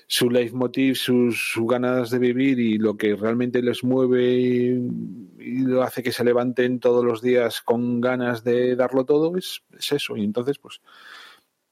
[0.09, 6.03] su leitmotiv, sus, ganas de vivir y lo que realmente les mueve y, lo hace
[6.03, 10.17] que se levanten todos los días con ganas de darlo todo es, es eso.
[10.17, 10.81] Y entonces, pues,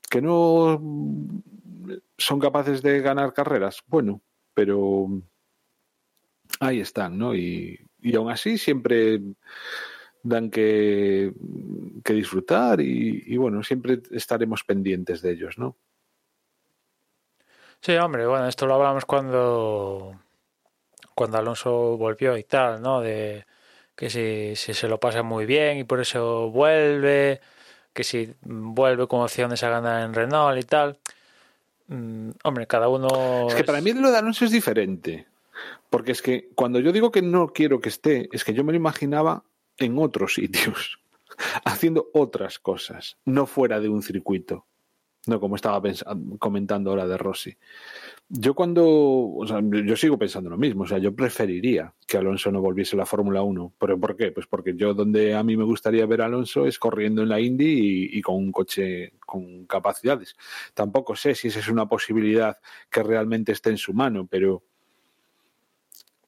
[0.08, 0.80] que no
[2.18, 4.22] son capaces de ganar carreras, bueno,
[4.54, 5.08] pero
[6.60, 7.34] ahí están, ¿no?
[7.34, 9.20] Y, y aún así siempre
[10.22, 11.32] dan que,
[12.04, 15.76] que disfrutar y, bueno, siempre estaremos pendientes de ellos, ¿no?
[17.80, 20.18] Sí, hombre, bueno, esto lo hablamos cuando,
[21.14, 23.00] cuando Alonso volvió y tal, ¿no?
[23.00, 23.46] De
[23.94, 27.40] que si, si se lo pasa muy bien y por eso vuelve,
[27.92, 30.98] que si vuelve con opciones a ganar en Renault y tal.
[31.88, 33.48] Mm, hombre, cada uno...
[33.48, 35.26] Es que para mí lo de Alonso es diferente.
[35.88, 38.72] Porque es que cuando yo digo que no quiero que esté, es que yo me
[38.72, 39.44] lo imaginaba
[39.78, 40.98] en otros sitios,
[41.64, 44.66] haciendo otras cosas, no fuera de un circuito.
[45.26, 45.82] No como estaba
[46.38, 47.56] comentando ahora de Rossi.
[48.28, 52.50] Yo cuando, o sea, yo sigo pensando lo mismo, o sea, yo preferiría que Alonso
[52.50, 53.74] no volviese a la Fórmula 1.
[53.78, 54.32] ¿Pero por qué?
[54.32, 57.40] Pues porque yo donde a mí me gustaría ver a Alonso es corriendo en la
[57.40, 60.36] Indy y, y, con un coche con capacidades.
[60.74, 62.56] Tampoco sé si esa es una posibilidad
[62.90, 64.62] que realmente esté en su mano, pero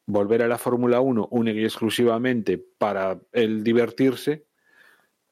[0.08, 4.46] volver a la Fórmula 1 única y exclusivamente para el divertirse,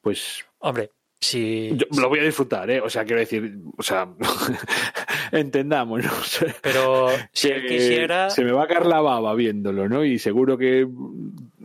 [0.01, 0.45] pues...
[0.59, 2.79] Hombre, Yo lo voy a disfrutar, ¿eh?
[2.79, 4.07] O sea, quiero decir, o sea,
[5.31, 6.11] entendamos, ¿no?
[6.61, 8.29] Pero si él quisiera...
[8.29, 10.05] Se me va a caer la baba viéndolo, ¿no?
[10.05, 10.87] Y seguro que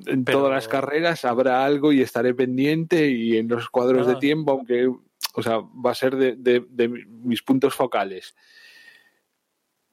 [0.06, 4.52] en todas las carreras habrá algo y estaré pendiente y en los cuadros de tiempo,
[4.52, 4.86] aunque,
[5.34, 8.34] o sea, va a ser de, de mis puntos focales.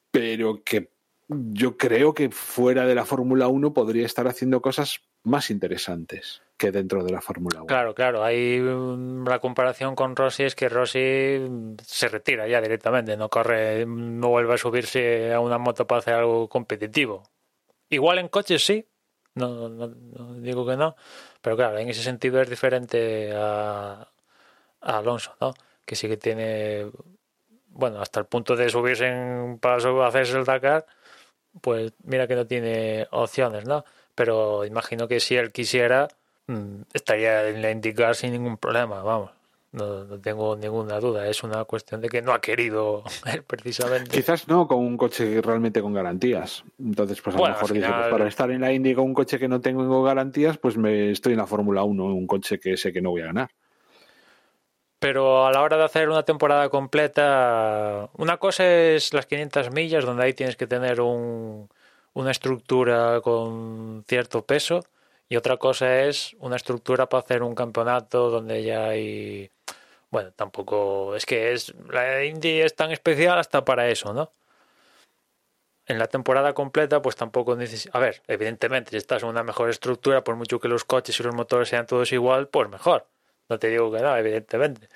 [0.10, 0.90] Pero que
[1.28, 6.72] yo creo que fuera de la Fórmula 1 podría estar haciendo cosas más interesantes que
[6.72, 7.68] dentro de la Fórmula 1.
[7.68, 8.24] Claro, claro.
[8.24, 11.40] Hay la comparación con Rossi es que Rossi
[11.84, 16.14] se retira ya directamente, no corre, no vuelve a subirse a una moto para hacer
[16.16, 17.24] algo competitivo.
[17.90, 18.86] Igual en coches sí,
[19.34, 19.88] no, no,
[20.36, 20.96] digo que no,
[21.42, 24.08] pero claro, en ese sentido es diferente a,
[24.82, 25.54] a Alonso, ¿no?
[25.86, 26.92] Que sí que tiene,
[27.70, 30.86] bueno, hasta el punto de subirse en, para hacerse el Dakar
[31.62, 33.84] pues mira que no tiene opciones, ¿no?
[34.16, 36.08] Pero imagino que si él quisiera,
[36.94, 39.32] estaría en la indicar sin ningún problema, vamos.
[39.72, 41.28] No, no, tengo ninguna duda.
[41.28, 43.04] Es una cuestión de que no ha querido
[43.48, 44.10] precisamente.
[44.10, 46.64] Quizás no con un coche realmente con garantías.
[46.80, 49.38] Entonces, pues a lo mejor dice, pues para estar en la Indy con un coche
[49.38, 52.92] que no tengo garantías, pues me estoy en la Fórmula 1, un coche que sé
[52.92, 53.52] que no voy a ganar.
[55.00, 60.04] Pero a la hora de hacer una temporada completa, una cosa es las 500 millas,
[60.04, 61.70] donde ahí tienes que tener un,
[62.14, 64.84] una estructura con cierto peso,
[65.30, 69.52] y otra cosa es una estructura para hacer un campeonato donde ya hay...
[70.10, 71.16] Bueno, tampoco...
[71.16, 74.32] Es que es la Indy es tan especial hasta para eso, ¿no?
[75.86, 77.96] En la temporada completa, pues tampoco necesitas...
[77.96, 81.24] A ver, evidentemente, si estás en una mejor estructura, por mucho que los coches y
[81.24, 83.08] los motores sean todos igual, pues mejor.
[83.50, 84.90] No te digo que no, evidentemente.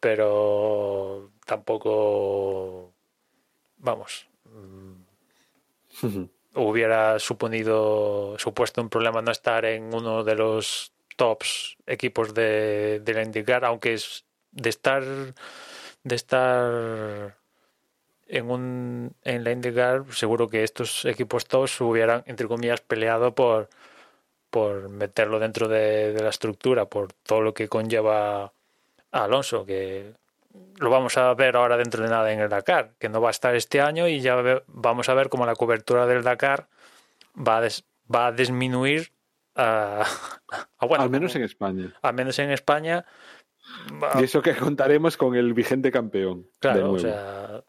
[0.00, 2.92] Pero tampoco,
[3.78, 4.94] vamos, mm,
[6.56, 13.14] hubiera suponido, supuesto un problema no estar en uno de los tops equipos de, de
[13.14, 15.02] la IndyCar, aunque es de estar
[16.04, 17.36] de estar
[18.28, 23.68] en un en la IndyCar seguro que estos equipos tops hubieran entre comillas peleado por
[24.50, 30.14] por meterlo dentro de, la estructura, por todo lo que conlleva a Alonso, que
[30.78, 33.30] lo vamos a ver ahora dentro de nada en el Dakar, que no va a
[33.30, 36.68] estar este año y ya vamos a ver cómo la cobertura del Dakar
[37.36, 37.68] va a,
[38.14, 39.12] va a disminuir.
[39.56, 41.94] al menos en España.
[42.02, 43.06] Al menos en España.
[44.18, 46.46] y eso que contaremos con el vigente campeón.
[46.60, 47.62] Claro, o sea,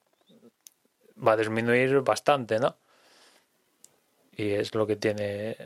[1.26, 2.78] va a disminuir bastante, ¿no?
[4.38, 5.58] y es lo que tiene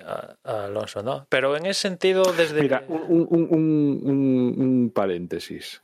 [0.44, 1.28] Alonso, ¿no?
[1.30, 2.62] Pero en ese sentido, desde...
[2.62, 5.84] Mira, un, un, paréntesis.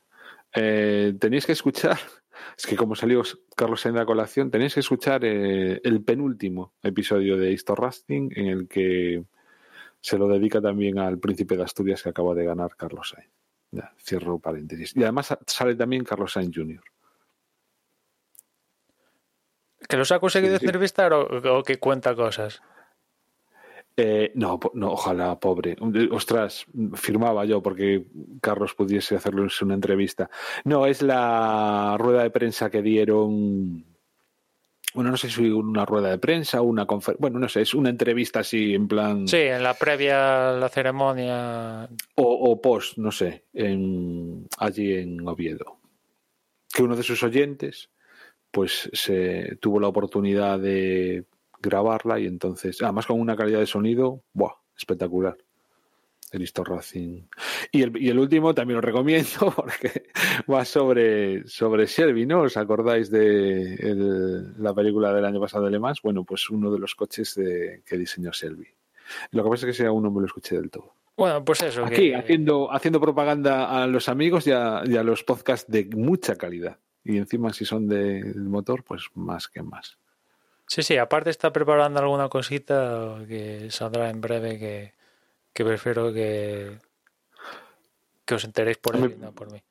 [0.54, 1.98] Eh, tenéis que escuchar,
[2.58, 3.22] es que como salió
[3.56, 8.48] Carlos en la colación, tenéis que escuchar eh, el penúltimo episodio de Histo Rusting en
[8.48, 9.24] el que
[10.02, 13.32] se lo dedica también al príncipe de Asturias que acaba de ganar Carlos Sainz.
[13.72, 14.96] Ya, cierro paréntesis.
[14.96, 16.82] Y además sale también Carlos Sainz Jr.
[19.88, 22.62] ¿Que los ha conseguido entrevistar o, o que cuenta cosas?
[24.00, 25.76] Eh, no, no, ojalá, pobre.
[26.12, 28.06] Ostras, firmaba yo porque
[28.40, 30.30] Carlos pudiese hacerlo en una entrevista.
[30.66, 33.86] No, es la rueda de prensa que dieron.
[34.94, 37.20] Bueno, no sé si una rueda de prensa o una conferencia.
[37.20, 39.28] Bueno, no sé, es una entrevista así en plan.
[39.28, 41.90] Sí, en la previa a la ceremonia.
[42.16, 45.80] O, post, no sé, en, allí en Oviedo.
[46.72, 47.90] Que uno de sus oyentes,
[48.52, 51.26] pues se tuvo la oportunidad de
[51.62, 54.54] grabarla y entonces, además con una calidad de sonido, ¡buah!
[54.78, 55.38] espectacular.
[56.32, 57.22] El Racing.
[57.72, 60.08] Y el, y el último también lo recomiendo porque
[60.52, 62.42] va sobre, sobre Shelby, ¿no?
[62.42, 66.02] ¿Os acordáis de la película del año pasado de Le Mans?
[66.02, 68.68] Bueno, pues uno de los coches de, que diseñó Shelby.
[69.32, 70.94] Lo que pasa es que si aún no me lo escuché del todo.
[71.16, 71.86] Bueno, pues eso.
[71.86, 76.36] Aquí, haciendo, haciendo propaganda a los amigos y a, y a, los podcasts de mucha
[76.36, 76.78] calidad.
[77.06, 79.98] Y encima, si son de, del motor, pues más que más.
[80.68, 84.94] Sí, sí, aparte está preparando alguna cosita que saldrá en breve que,
[85.54, 86.78] que prefiero que,
[88.26, 89.64] que os enteréis por él y no por mí.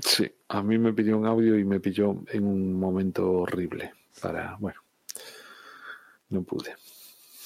[0.00, 3.92] Sí, a mí me pidió un audio y me pilló en un momento horrible
[4.22, 4.80] para, bueno,
[6.30, 6.74] no pude.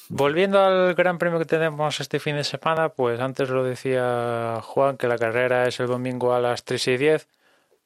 [0.09, 4.97] Volviendo al gran premio que tenemos este fin de semana, pues antes lo decía Juan
[4.97, 7.29] que la carrera es el domingo a las 3 y 10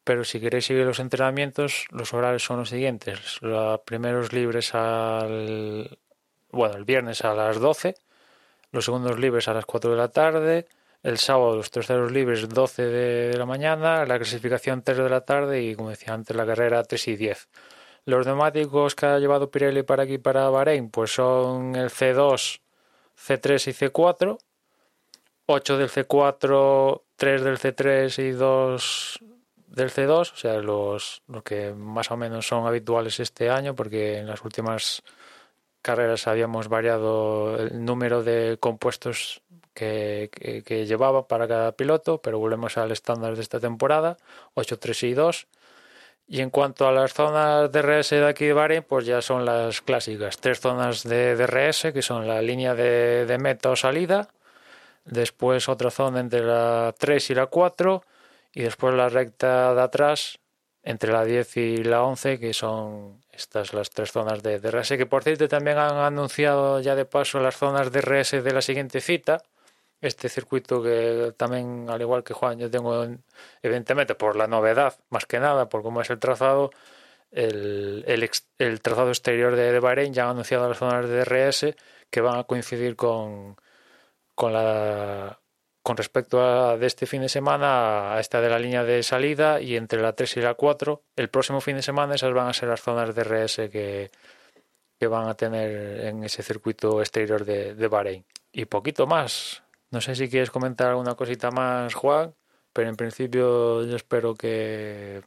[0.07, 3.43] pero si queréis seguir los entrenamientos, los horarios son los siguientes.
[3.43, 5.99] Los primeros libres al.
[6.53, 7.97] Bueno, el viernes a las 12,
[8.71, 10.69] los segundos libres a las 4 de la tarde,
[11.03, 15.61] el sábado los terceros libres 12 de, la mañana, la clasificación 3 de la tarde
[15.65, 17.49] y, como decía antes, la carrera 3 y 10.
[18.05, 22.61] Los neumáticos que ha llevado Pirelli para aquí, para Bahrein, pues son el C2,
[23.19, 24.39] C3 y C4.
[25.47, 29.21] 8 del C4, 3 del C3 y 2
[29.67, 34.27] del C2, o sea, los, que más o menos son habituales este año, porque en
[34.27, 35.03] las últimas
[35.83, 39.43] carreras habíamos variado el número de compuestos
[39.75, 40.31] que,
[40.65, 44.17] que, llevaba para cada piloto, pero volvemos al estándar de esta temporada,
[44.55, 45.47] 8, 3 y 2.
[46.29, 49.81] Y en cuanto a las zonas DRS de aquí de Bahrein, pues ya son las
[49.81, 50.39] clásicas.
[50.39, 54.29] Tres zonas de DRS, que son la línea de, de meta o salida.
[55.05, 58.03] Después otra zona entre la 3 y la 4
[58.57, 60.39] y después la recta de atrás
[60.83, 65.05] entre la 10 y la 11, que son estas las tres zonas de DRS, que
[65.05, 69.03] por cierto también han anunciado ya de paso las zonas de DRS de la siguiente
[69.03, 69.43] cita.
[70.01, 73.07] Este circuito que también, al igual que Juan, yo tengo
[73.63, 76.71] evidentemente por la novedad, más que nada, por cómo es el trazado,
[77.33, 78.05] el,
[78.59, 81.75] el, trazado exterior de, de, Bahrein ya ha anunciado las zonas de DRS
[82.11, 83.57] que van a coincidir con,
[84.35, 85.41] con la
[85.87, 89.61] con respecto a de este fin de semana a esta de la línea de salida
[89.61, 92.53] y entre la 3 y la 4 el próximo fin de semana esas van a
[92.53, 94.11] ser las zonas de RS que,
[94.99, 98.25] que van a tener en ese circuito exterior de, de Bahrein.
[98.51, 99.63] Y poquito más.
[99.93, 102.35] No sé si quieres comentar alguna cosita más Juan
[102.73, 105.23] pero en principio yo espero que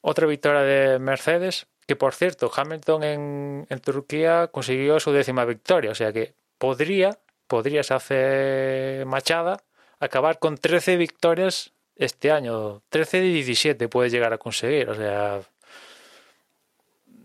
[0.00, 5.90] otra victoria de Mercedes que por cierto Hamilton en, en Turquía consiguió su décima victoria
[5.90, 7.18] o sea que podría
[7.48, 9.64] podrías hacer Machada,
[9.98, 12.82] acabar con 13 victorias este año.
[12.90, 14.88] 13 de 17 puedes llegar a conseguir.
[14.88, 15.40] O sea,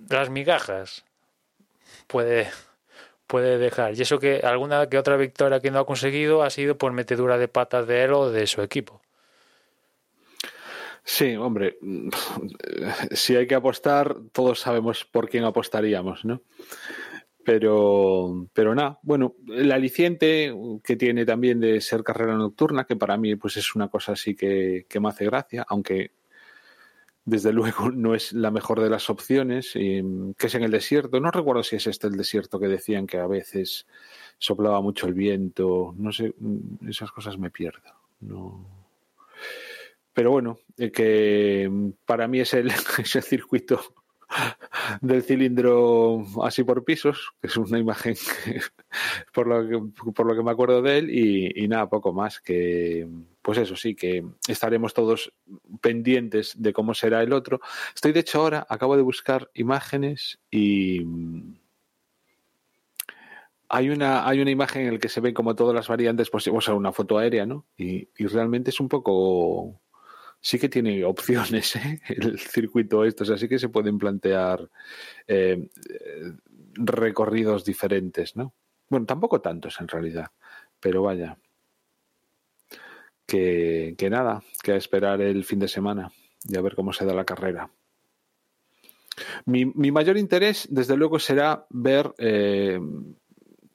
[0.09, 1.05] las migajas
[2.07, 2.49] puede,
[3.27, 3.93] puede dejar.
[3.95, 7.37] Y eso que alguna que otra victoria que no ha conseguido ha sido por metedura
[7.37, 9.01] de patas de él de su equipo.
[11.05, 11.77] Sí, hombre,
[13.11, 16.41] si hay que apostar, todos sabemos por quién apostaríamos, ¿no?
[17.45, 23.17] Pero, pero nada, bueno, el aliciente que tiene también de ser carrera nocturna, que para
[23.17, 26.11] mí pues es una cosa así que, que me hace gracia, aunque
[27.25, 30.01] desde luego no es la mejor de las opciones, y,
[30.37, 31.19] que es en el desierto.
[31.19, 33.87] No recuerdo si es este el desierto que decían que a veces
[34.37, 36.33] soplaba mucho el viento, no sé,
[36.87, 37.91] esas cosas me pierdo.
[38.21, 38.65] No.
[40.13, 43.81] Pero bueno, que para mí es el, ese circuito
[45.01, 48.15] del cilindro así por pisos, que es una imagen
[49.33, 53.07] por, lo que, por lo que me acuerdo de él, y, nada, poco más, que
[53.41, 55.33] pues eso sí, que estaremos todos
[55.81, 57.59] pendientes de cómo será el otro.
[57.93, 61.05] Estoy de hecho ahora, acabo de buscar imágenes y
[63.67, 66.47] hay una, hay una imagen en la que se ven como todas las variantes, pues
[66.47, 67.65] o sea, una foto aérea, ¿no?
[67.75, 69.81] Y realmente es un poco
[70.43, 72.01] sí que tiene opciones ¿eh?
[72.07, 74.69] el circuito estos, así que se pueden plantear
[75.25, 75.69] eh,
[76.73, 78.53] recorridos diferentes, ¿no?
[78.89, 80.27] Bueno, tampoco tantos en realidad,
[80.79, 81.37] pero vaya.
[83.25, 86.11] Que, nada, que a esperar el fin de semana
[86.47, 87.71] y a ver cómo se da la carrera.
[89.45, 92.79] Mi, mi mayor interés, desde luego, será ver eh,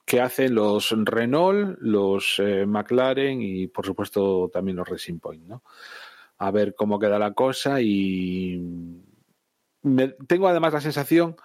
[0.05, 5.63] que hacen los Renault, los eh, McLaren y por supuesto también los Racing Point, ¿no?
[6.39, 9.03] A ver cómo queda la cosa y
[10.27, 11.35] tengo además la sensación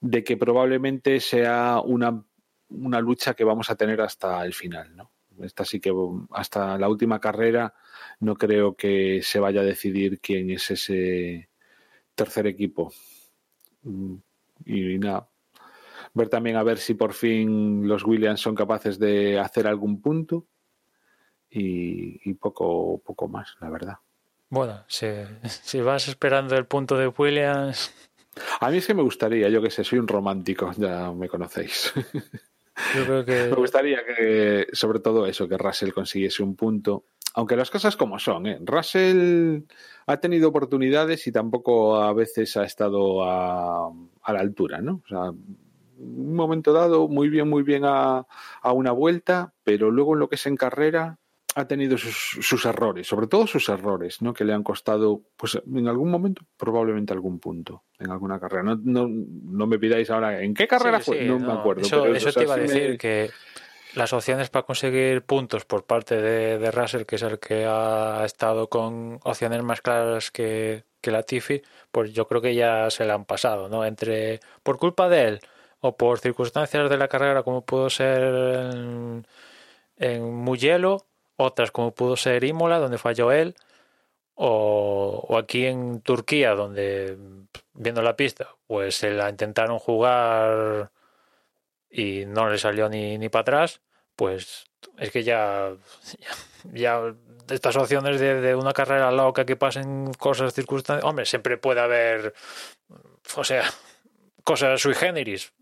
[0.00, 2.24] de que probablemente sea una,
[2.68, 5.10] una lucha que vamos a tener hasta el final, ¿no?
[5.40, 5.92] Esta sí que
[6.30, 7.74] hasta la última carrera
[8.20, 11.48] no creo que se vaya a decidir quién es ese
[12.14, 12.92] tercer equipo.
[13.82, 14.14] Mm,
[14.66, 15.28] y nada,
[16.14, 20.46] ver también a ver si por fin los Williams son capaces de hacer algún punto
[21.50, 23.98] y, poco, poco más, la verdad.
[24.50, 25.06] Bueno, si,
[25.44, 27.92] si, vas esperando el punto de Williams.
[28.60, 31.92] A mí es que me gustaría, yo que sé, soy un romántico, ya me conocéis.
[32.94, 33.46] Yo creo que...
[33.50, 37.04] Me gustaría que, sobre todo eso, que Russell consiguiese un punto.
[37.34, 38.58] Aunque las cosas como son, ¿eh?
[38.62, 39.62] Russell
[40.06, 43.88] ha tenido oportunidades y tampoco a veces ha estado a,
[44.22, 45.02] a la altura, ¿no?
[45.04, 48.26] O sea, un momento dado, muy bien, muy bien a,
[48.62, 51.18] a, una vuelta, pero luego en lo que es en carrera
[51.54, 54.34] ha tenido sus, sus, errores, sobre todo sus errores, ¿no?
[54.34, 58.62] Que le han costado, pues en algún momento, probablemente algún punto en alguna carrera.
[58.62, 61.82] No, no, no me pidáis ahora en qué carrera sí, fue, sí, no, me acuerdo.
[61.82, 63.30] Eso, pero, eso o sea, te iba a decir me- que
[63.94, 68.24] las opciones para conseguir puntos por parte de, de Russell, que es el que ha
[68.24, 73.12] estado con opciones más claras que, que Latifi, pues yo creo que ya se le
[73.12, 73.84] han pasado, ¿no?
[73.84, 75.40] Entre por culpa de él
[75.78, 78.22] o por circunstancias de la carrera, como pudo ser
[78.72, 79.26] en,
[79.98, 83.54] en Mugello, otras como pudo ser Imola, donde falló él,
[84.34, 87.16] o, o aquí en Turquía, donde
[87.74, 90.90] viendo la pista, pues se la intentaron jugar
[91.90, 93.80] y no le salió ni, ni para atrás,
[94.16, 94.66] pues
[94.98, 95.72] es que ya,
[96.18, 96.30] ya,
[96.72, 97.14] ya
[97.50, 102.34] estas opciones de, una carrera loca que pasen cosas, circunstancias, hombre, siempre puede haber,
[103.36, 103.64] o sea,
[104.42, 105.52] cosas sui generis.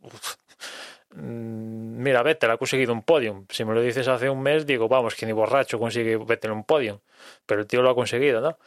[1.15, 3.47] Mira, Vettel ha conseguido un podium.
[3.51, 6.65] Si me lo dices hace un mes, digo, vamos, que ni borracho consigue Vettel un
[6.65, 6.99] podium.
[7.47, 8.59] Pero el tío lo ha conseguido, ¿no?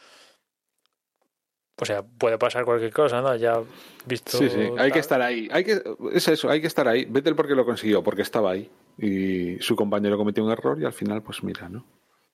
[1.78, 3.36] O sea, puede pasar cualquier cosa, ¿no?
[3.36, 3.60] Ya
[4.06, 4.38] visto.
[4.38, 5.48] Sí, sí, hay que estar ahí.
[5.52, 5.82] Hay que,
[6.12, 7.04] es eso, hay que estar ahí.
[7.04, 8.70] Vettel porque lo consiguió, porque estaba ahí.
[8.96, 11.84] Y su compañero cometió un error y al final, pues mira, ¿no?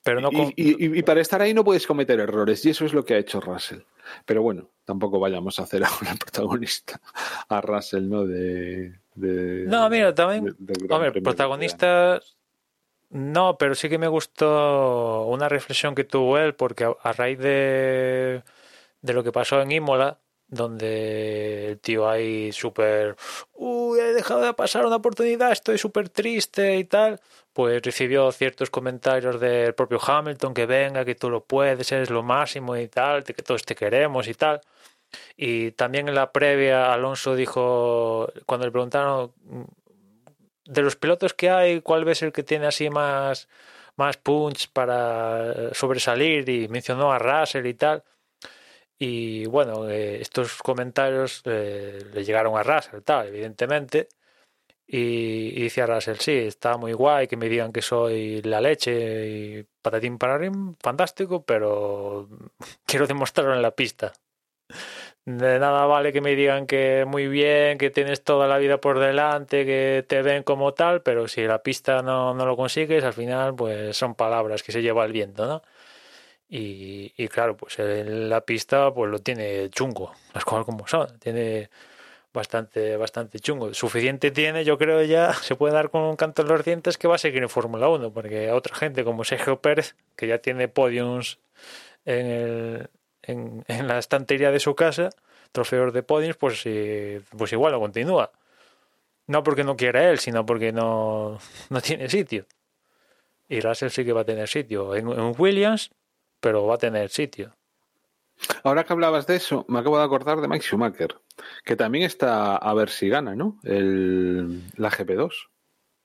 [0.02, 2.92] Pero no y, y, y, para estar ahí no puedes cometer errores, y eso es
[2.92, 3.80] lo que ha hecho Russell.
[4.26, 7.00] Pero bueno, tampoco vayamos a hacer ahora el protagonista
[7.48, 8.26] a Russell, ¿no?
[8.26, 8.98] De.
[9.14, 10.56] de no, mira, también.
[10.58, 12.20] De, de hombre, protagonista.
[13.10, 17.38] No, pero sí que me gustó una reflexión que tuvo él, porque a, a raíz
[17.38, 18.42] de,
[19.02, 20.18] de lo que pasó en Imola,
[20.52, 23.16] donde el tío ahí súper,
[23.54, 27.20] uy, he dejado de pasar una oportunidad, estoy súper triste y tal,
[27.54, 32.22] pues recibió ciertos comentarios del propio Hamilton, que venga, que tú lo puedes, eres lo
[32.22, 34.60] máximo y tal, que todos te queremos y tal.
[35.36, 39.32] Y también en la previa Alonso dijo, cuando le preguntaron
[40.66, 43.48] de los pilotos que hay, cuál ves el que tiene así más,
[43.96, 48.04] más punch para sobresalir y mencionó a Russell y tal.
[48.98, 54.08] Y bueno, eh, estos comentarios eh, le llegaron a Russell, tal, evidentemente.
[54.86, 59.28] Y, y decía Russell, sí, está muy guay que me digan que soy la leche
[59.28, 62.28] y patatín pararín, fantástico, pero
[62.86, 64.12] quiero demostrarlo en la pista.
[65.24, 68.98] De nada vale que me digan que muy bien, que tienes toda la vida por
[68.98, 73.12] delante, que te ven como tal, pero si la pista no, no lo consigues, al
[73.12, 75.62] final pues son palabras que se lleva el viento, ¿no?
[76.54, 81.70] Y, claro, pues en la pista pues lo tiene chungo, las cosas como son, tiene
[82.30, 83.72] bastante, bastante chungo.
[83.72, 87.08] Suficiente tiene, yo creo ya, se puede dar con un canto en los dientes que
[87.08, 90.40] va a seguir en Fórmula 1, porque a otra gente como Sergio Pérez, que ya
[90.40, 91.38] tiene podiums
[92.04, 92.90] en, el,
[93.22, 95.08] en, en la estantería de su casa,
[95.52, 96.64] trofeos de podiums, pues,
[97.34, 98.30] pues igual lo continúa.
[99.26, 101.38] No porque no quiera él, sino porque no,
[101.70, 102.44] no tiene sitio.
[103.48, 105.90] Y Russell sí que va a tener sitio en Williams,
[106.42, 107.54] pero va a tener sitio.
[108.64, 111.14] Ahora que hablabas de eso, me acabo de acordar de Mike Schumacher,
[111.64, 113.60] que también está a ver si gana, ¿no?
[113.62, 115.30] El, la GP2.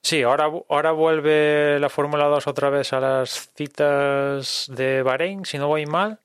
[0.04, 5.58] Sí, ahora, ahora vuelve la Fórmula 2 otra vez a las citas de Bahrein, si
[5.58, 6.20] no voy mal,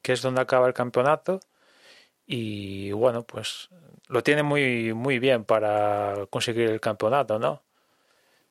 [0.00, 1.40] que es donde acaba el campeonato.
[2.26, 3.68] Y bueno, pues
[4.08, 7.62] lo tiene muy, muy bien para conseguir el campeonato, ¿no?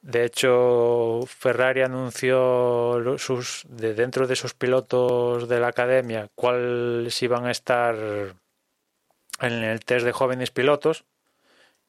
[0.02, 7.45] De hecho, Ferrari anunció sus, de dentro de sus pilotos de la academia cuáles iban
[7.45, 7.95] a estar
[9.41, 11.06] en el test de jóvenes pilotos.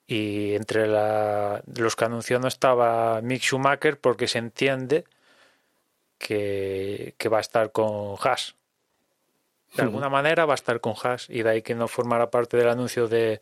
[0.07, 5.05] Y entre la, los que anunció no estaba Mick Schumacher porque se entiende
[6.19, 8.57] que, que va a estar con Haas.
[9.77, 12.57] De alguna manera va a estar con Haas y de ahí que no formará parte
[12.57, 13.41] del anuncio de,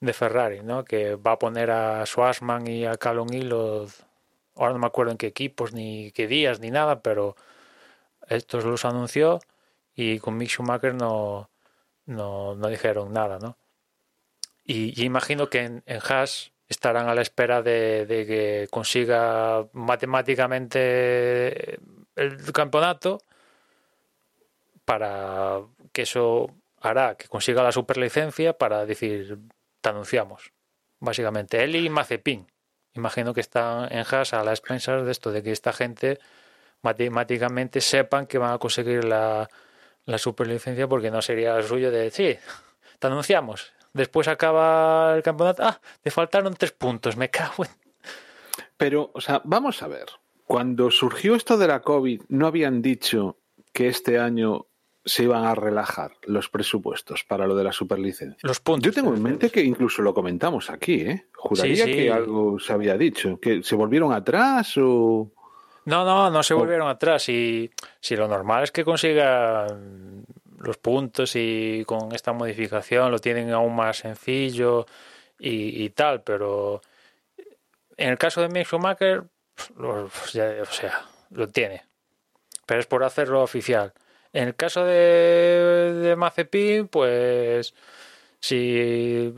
[0.00, 0.84] de Ferrari, ¿no?
[0.84, 3.28] que va a poner a Schwarzman y a Calon
[4.58, 7.36] ahora no me acuerdo en qué equipos, ni qué días, ni nada, pero
[8.28, 9.40] estos los anunció
[9.94, 11.50] y con Mick Schumacher no,
[12.06, 13.56] no, no dijeron nada, ¿no?
[14.64, 21.78] Y, imagino que en, en Haas estarán a la espera de, de, que consiga matemáticamente
[22.16, 23.22] el campeonato
[24.84, 29.38] para que eso hará que consiga la superlicencia para decir
[29.80, 30.52] te anunciamos
[31.00, 32.46] básicamente él y Mazepin
[32.98, 36.18] imagino que están en Haas a la expensas de esto de que esta gente
[36.82, 39.48] matemáticamente sepan que van a conseguir la,
[40.04, 42.38] la superlicencia porque no sería suyo de sí
[42.98, 45.62] te anunciamos después acaba el campeonato.
[45.64, 47.70] Ah, te faltaron tres puntos, me cago en.
[48.76, 50.06] Pero, o sea, vamos a ver.
[50.46, 53.36] Cuando surgió esto de la COVID, ¿no habían dicho
[53.72, 54.66] que este año
[55.08, 58.46] se iban a relajar los presupuestos para lo de la superlicencia?
[58.46, 58.86] Los puntos.
[58.86, 61.26] Yo tengo en mente que incluso lo comentamos aquí, ¿eh?
[61.34, 61.92] Juraría sí, sí.
[61.92, 63.38] que algo se había dicho.
[63.40, 65.32] ¿Que se volvieron atrás o.?
[65.86, 67.28] No, no, no se volvieron atrás.
[67.30, 70.26] Y si lo normal es que consigan
[70.58, 74.86] los puntos y con esta modificación lo tienen aún más sencillo
[75.38, 76.80] y, y tal, pero
[77.96, 79.24] en el caso de Mick Schumacher,
[79.76, 81.84] lo, ya, o sea, lo tiene,
[82.66, 83.92] pero es por hacerlo oficial.
[84.32, 87.74] En el caso de, de pues
[88.40, 89.32] si,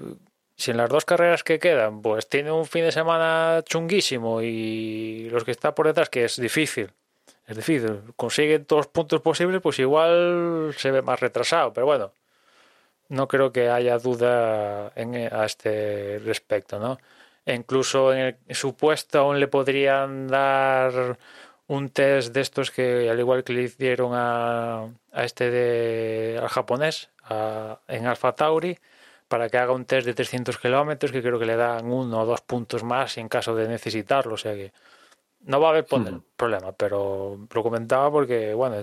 [0.66, 5.44] en las dos carreras que quedan, pues tiene un fin de semana chunguísimo y los
[5.44, 6.92] que está por detrás, que es difícil,
[7.46, 12.12] es decir, consigue todos los puntos posibles, pues igual se ve más retrasado, pero bueno,
[13.08, 16.98] no creo que haya duda en, a este respecto, ¿no?
[17.44, 21.18] E incluso en el supuesto aún le podrían dar
[21.70, 26.48] un test de estos que al igual que le hicieron a, a este de al
[26.48, 28.78] japonés a, en Alpha Tauri
[29.28, 32.26] para que haga un test de 300 kilómetros que creo que le dan uno o
[32.26, 34.72] dos puntos más en caso de necesitarlo o sea que
[35.42, 36.22] no va a haber hmm.
[36.36, 38.82] problema, pero lo comentaba porque, bueno,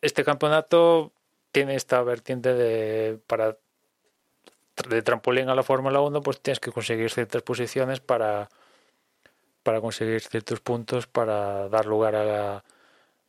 [0.00, 1.12] este campeonato
[1.52, 3.56] tiene esta vertiente de para
[4.88, 8.48] de trampolín a la Fórmula 1, pues tienes que conseguir ciertas posiciones para
[9.62, 12.64] para conseguir ciertos puntos para dar lugar a la,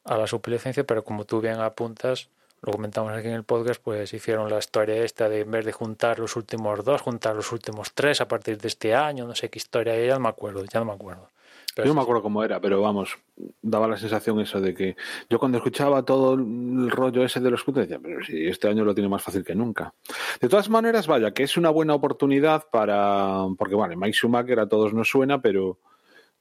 [0.06, 2.30] a la superlicencia, pero como tú bien apuntas,
[2.62, 5.72] lo comentamos aquí en el podcast, pues hicieron la historia esta de en vez de
[5.72, 9.50] juntar los últimos dos, juntar los últimos tres a partir de este año, no sé
[9.50, 11.30] qué historia, ya no me acuerdo, ya no me acuerdo.
[11.74, 13.18] Pero yo no me acuerdo cómo era, pero vamos,
[13.62, 14.98] daba la sensación eso de que
[15.30, 18.84] yo cuando escuchaba todo el rollo ese de los puntos decía, pero si este año
[18.84, 19.94] lo tiene más fácil que nunca.
[20.42, 24.68] De todas maneras, vaya, que es una buena oportunidad para, porque vale, Mike Schumacher a
[24.68, 25.80] todos nos suena, pero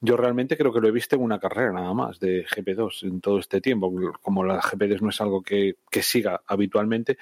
[0.01, 3.21] yo realmente creo que lo he visto en una carrera nada más de GP2 en
[3.21, 3.93] todo este tiempo,
[4.23, 7.19] como la GP2 no es algo que, que, siga habitualmente.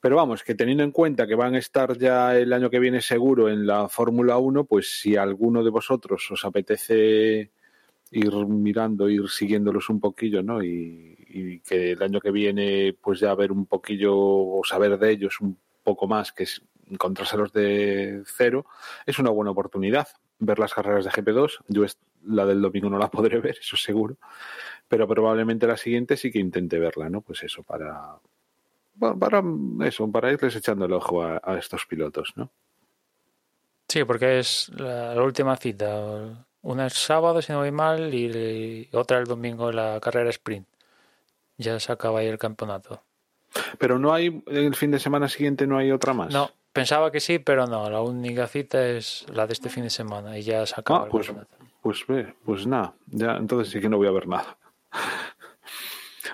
[0.00, 3.00] Pero vamos, que teniendo en cuenta que van a estar ya el año que viene
[3.00, 7.50] seguro en la Fórmula 1, pues si alguno de vosotros os apetece
[8.10, 10.62] ir mirando, ir siguiéndolos un poquillo, ¿no?
[10.62, 11.16] Y,
[11.64, 15.56] que el año que viene, pues ya ver un poquillo o saber de ellos un
[15.84, 18.66] poco más, que es encontrárselos de cero,
[19.06, 20.08] es una buena oportunidad
[20.40, 21.58] ver las carreras de GP2.
[21.68, 21.84] Yo
[22.26, 24.16] la del domingo no la podré ver, eso seguro.
[24.88, 27.20] Pero probablemente la siguiente sí que intente verla, ¿no?
[27.20, 28.16] Pues eso, para.
[28.98, 29.42] Para
[29.86, 32.50] eso, para irles echando el ojo a, a estos pilotos, ¿no?
[33.88, 36.44] Sí, porque es la, la, última cita.
[36.62, 40.66] Una es sábado, si no voy mal, y, y otra el domingo la carrera sprint.
[41.56, 43.02] Ya se acaba ahí el campeonato.
[43.78, 46.32] Pero no hay, el fin de semana siguiente no hay otra más.
[46.32, 47.88] No, pensaba que sí, pero no.
[47.90, 51.08] La única cita es la de este fin de semana y ya se acaba ah,
[51.10, 51.59] pues, el campeonato.
[51.82, 54.58] Pues ve, pues nada, ya entonces sí que no voy a ver nada.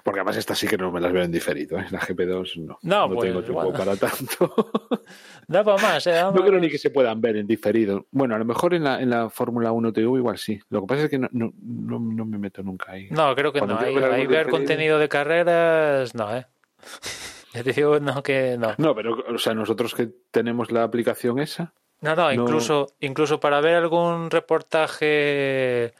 [0.02, 1.86] Porque además estas sí que no me las veo en diferido, ¿eh?
[1.90, 2.78] La GP2 no.
[2.82, 3.76] No, no pues, tengo tiempo bueno.
[3.76, 4.54] para tanto.
[5.48, 6.22] da para más, ¿eh?
[6.22, 8.06] No creo ni que se puedan ver en diferido.
[8.12, 10.60] Bueno, a lo mejor en la, en la Fórmula 1 TV igual sí.
[10.70, 13.08] Lo que pasa es que no, no, no, no me meto nunca ahí.
[13.10, 13.80] No, creo que Cuando no.
[13.80, 16.46] Ahí, ver, ahí ver contenido de carreras, no, ¿eh?
[17.52, 18.74] Ya te digo, no, que no.
[18.76, 21.72] No, pero, o sea, nosotros que tenemos la aplicación esa.
[22.00, 25.94] No, no, incluso, incluso para ver algún reportaje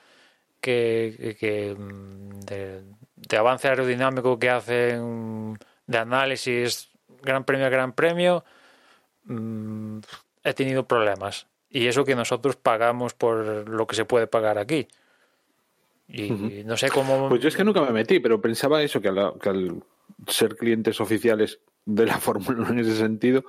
[0.61, 1.75] que, que
[2.47, 2.83] de,
[3.17, 6.91] de, avance aerodinámico que hacen de análisis
[7.23, 8.45] Gran Premio a Gran Premio,
[9.25, 9.99] mmm,
[10.45, 11.47] he tenido problemas.
[11.71, 14.87] Y eso que nosotros pagamos por lo que se puede pagar aquí.
[16.09, 16.65] Y uh -huh.
[16.65, 17.29] no sé cómo.
[17.29, 19.83] Pues yo es que nunca me metí, pero pensaba eso, que, la, que al
[20.29, 23.45] ser clientes oficiales de la Fórmula en ese sentido,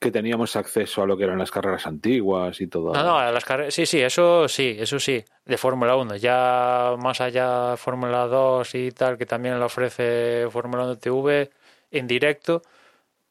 [0.00, 2.92] que teníamos acceso a lo que eran las carreras antiguas y todo.
[2.92, 6.16] No, no, a las carreras, sí, sí, eso sí, eso sí, de Fórmula 1.
[6.16, 11.50] Ya más allá Fórmula 2 y tal, que también lo ofrece Fórmula 1 TV
[11.90, 12.62] en directo.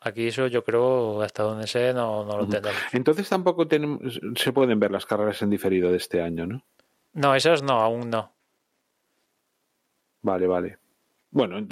[0.03, 2.82] Aquí eso yo creo, hasta donde sé, no, no lo tendremos.
[2.91, 6.64] Entonces tampoco tenemos, se pueden ver las carreras en diferido de este año, ¿no?
[7.14, 8.34] No, esas no, aún no.
[10.24, 10.81] Vale, vale.
[11.32, 11.66] Bueno,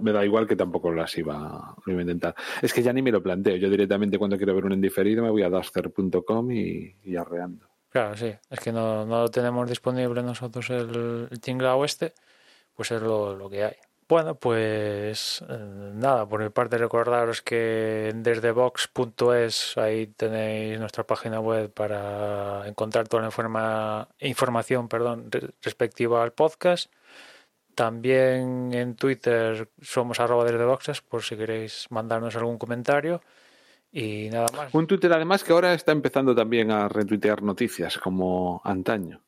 [0.00, 2.34] me da igual que tampoco las iba, a intentar.
[2.62, 3.56] Es que ya ni me lo planteo.
[3.56, 7.66] Yo directamente cuando quiero ver un indiferido me voy a duster.com y, arreando.
[7.90, 8.32] Claro, sí.
[8.48, 12.14] Es que no, no tenemos disponible nosotros el, el tinglao este,
[12.74, 13.74] pues es lo, lo que hay.
[14.08, 21.40] Bueno, pues eh, nada, por mi parte recordaros que en desdebox.es ahí tenéis nuestra página
[21.40, 26.92] web para encontrar toda la informa- información perdón, re- respectiva al podcast.
[27.74, 33.22] También en Twitter somos arroba desdeboxes por si queréis mandarnos algún comentario.
[33.92, 34.74] Y nada más.
[34.74, 39.20] Un Twitter además que ahora está empezando también a retuitear noticias como antaño.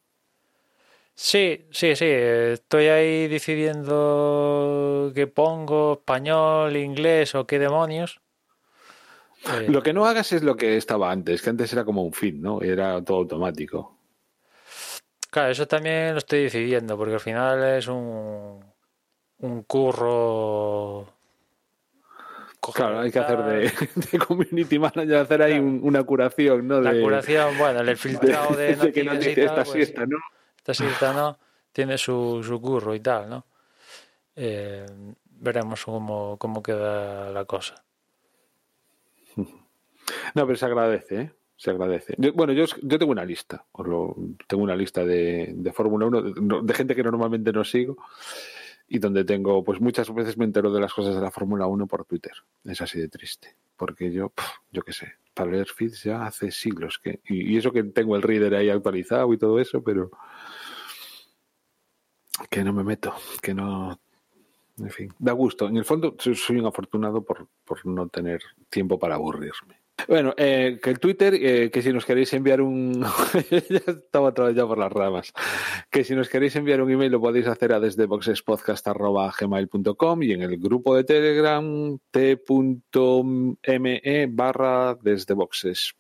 [1.14, 2.06] Sí, sí, sí.
[2.08, 8.20] Estoy ahí decidiendo qué pongo, español, inglés o qué demonios.
[9.46, 12.12] Eh, Lo que no hagas es lo que estaba antes, que antes era como un
[12.12, 12.62] fin, ¿no?
[12.62, 13.93] Era todo automático.
[15.34, 18.64] Claro, eso también lo estoy decidiendo, porque al final es un,
[19.38, 21.08] un curro.
[22.72, 23.72] Claro, hay que hacer de,
[24.12, 26.80] de community manager, hacer ahí un- una curación, ¿no?
[26.80, 29.70] La de, curación, bueno, el filtrado de, de que no noticias y tal, esta pues,
[29.72, 30.18] siesta, ¿no?
[30.56, 31.36] esta siesta no,
[31.72, 33.44] tiene su, su curro y tal, ¿no?
[34.36, 34.86] Eh,
[35.24, 37.82] veremos cómo, cómo queda la cosa.
[40.34, 41.32] No, pero se agradece, ¿eh?
[41.56, 42.14] Se agradece.
[42.18, 43.64] Yo- bueno, yo, yo tengo una lista.
[43.78, 44.16] lo-
[44.48, 47.96] tengo una lista de, de Fórmula 1, de, gente que normalmente no sigo
[48.88, 51.86] y donde tengo, pues muchas veces me entero de las cosas de la Fórmula 1
[51.86, 52.32] por Twitter.
[52.64, 53.56] Es así de triste.
[53.76, 54.32] Porque yo,
[54.72, 57.20] yo qué sé, para leer feeds ya hace siglos que.
[57.28, 60.10] Y, y eso que tengo el reader ahí actualizado y todo eso, pero.
[62.50, 63.98] Que no me meto, que no.
[64.78, 65.68] En fin, da gusto.
[65.68, 69.80] En el fondo, soy un afortunado por, por no tener tiempo para aburrirme.
[70.08, 73.02] Bueno, eh, que el Twitter, eh, que si nos queréis enviar un...
[73.50, 75.32] ya estaba otra vez ya por las ramas.
[75.90, 80.58] Que si nos queréis enviar un email lo podéis hacer a desdeboxespodcast.gmail.com y en el
[80.58, 85.94] grupo de Telegram t.me barra desdeboxes.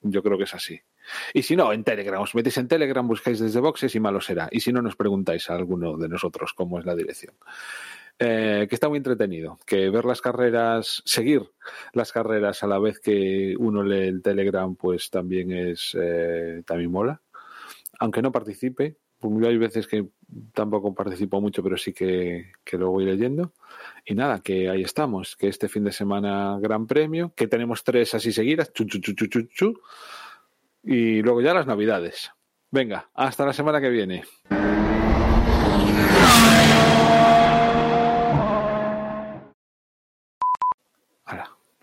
[0.00, 0.80] Yo creo que es así.
[1.34, 4.48] Y si no, en Telegram, os metéis en Telegram, buscáis desde boxes y malo será.
[4.50, 7.34] Y si no, nos preguntáis a alguno de nosotros cómo es la dirección.
[8.18, 11.50] Eh, que está muy entretenido, que ver las carreras, seguir
[11.92, 16.90] las carreras a la vez que uno lee el Telegram, pues también es, eh, también
[16.90, 17.20] mola.
[17.98, 20.08] Aunque no participe, pues yo hay veces que
[20.54, 23.52] tampoco participo mucho, pero sí que, que lo voy leyendo.
[24.06, 28.14] Y nada, que ahí estamos, que este fin de semana gran premio, que tenemos tres
[28.14, 29.80] así seguidas, chu, chu, chu,
[30.82, 32.30] y luego ya las navidades.
[32.70, 34.24] Venga, hasta la semana que viene.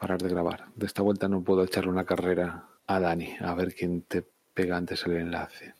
[0.03, 0.65] Parar de grabar.
[0.75, 4.75] De esta vuelta no puedo echarle una carrera a Dani, a ver quién te pega
[4.75, 5.75] antes el enlace.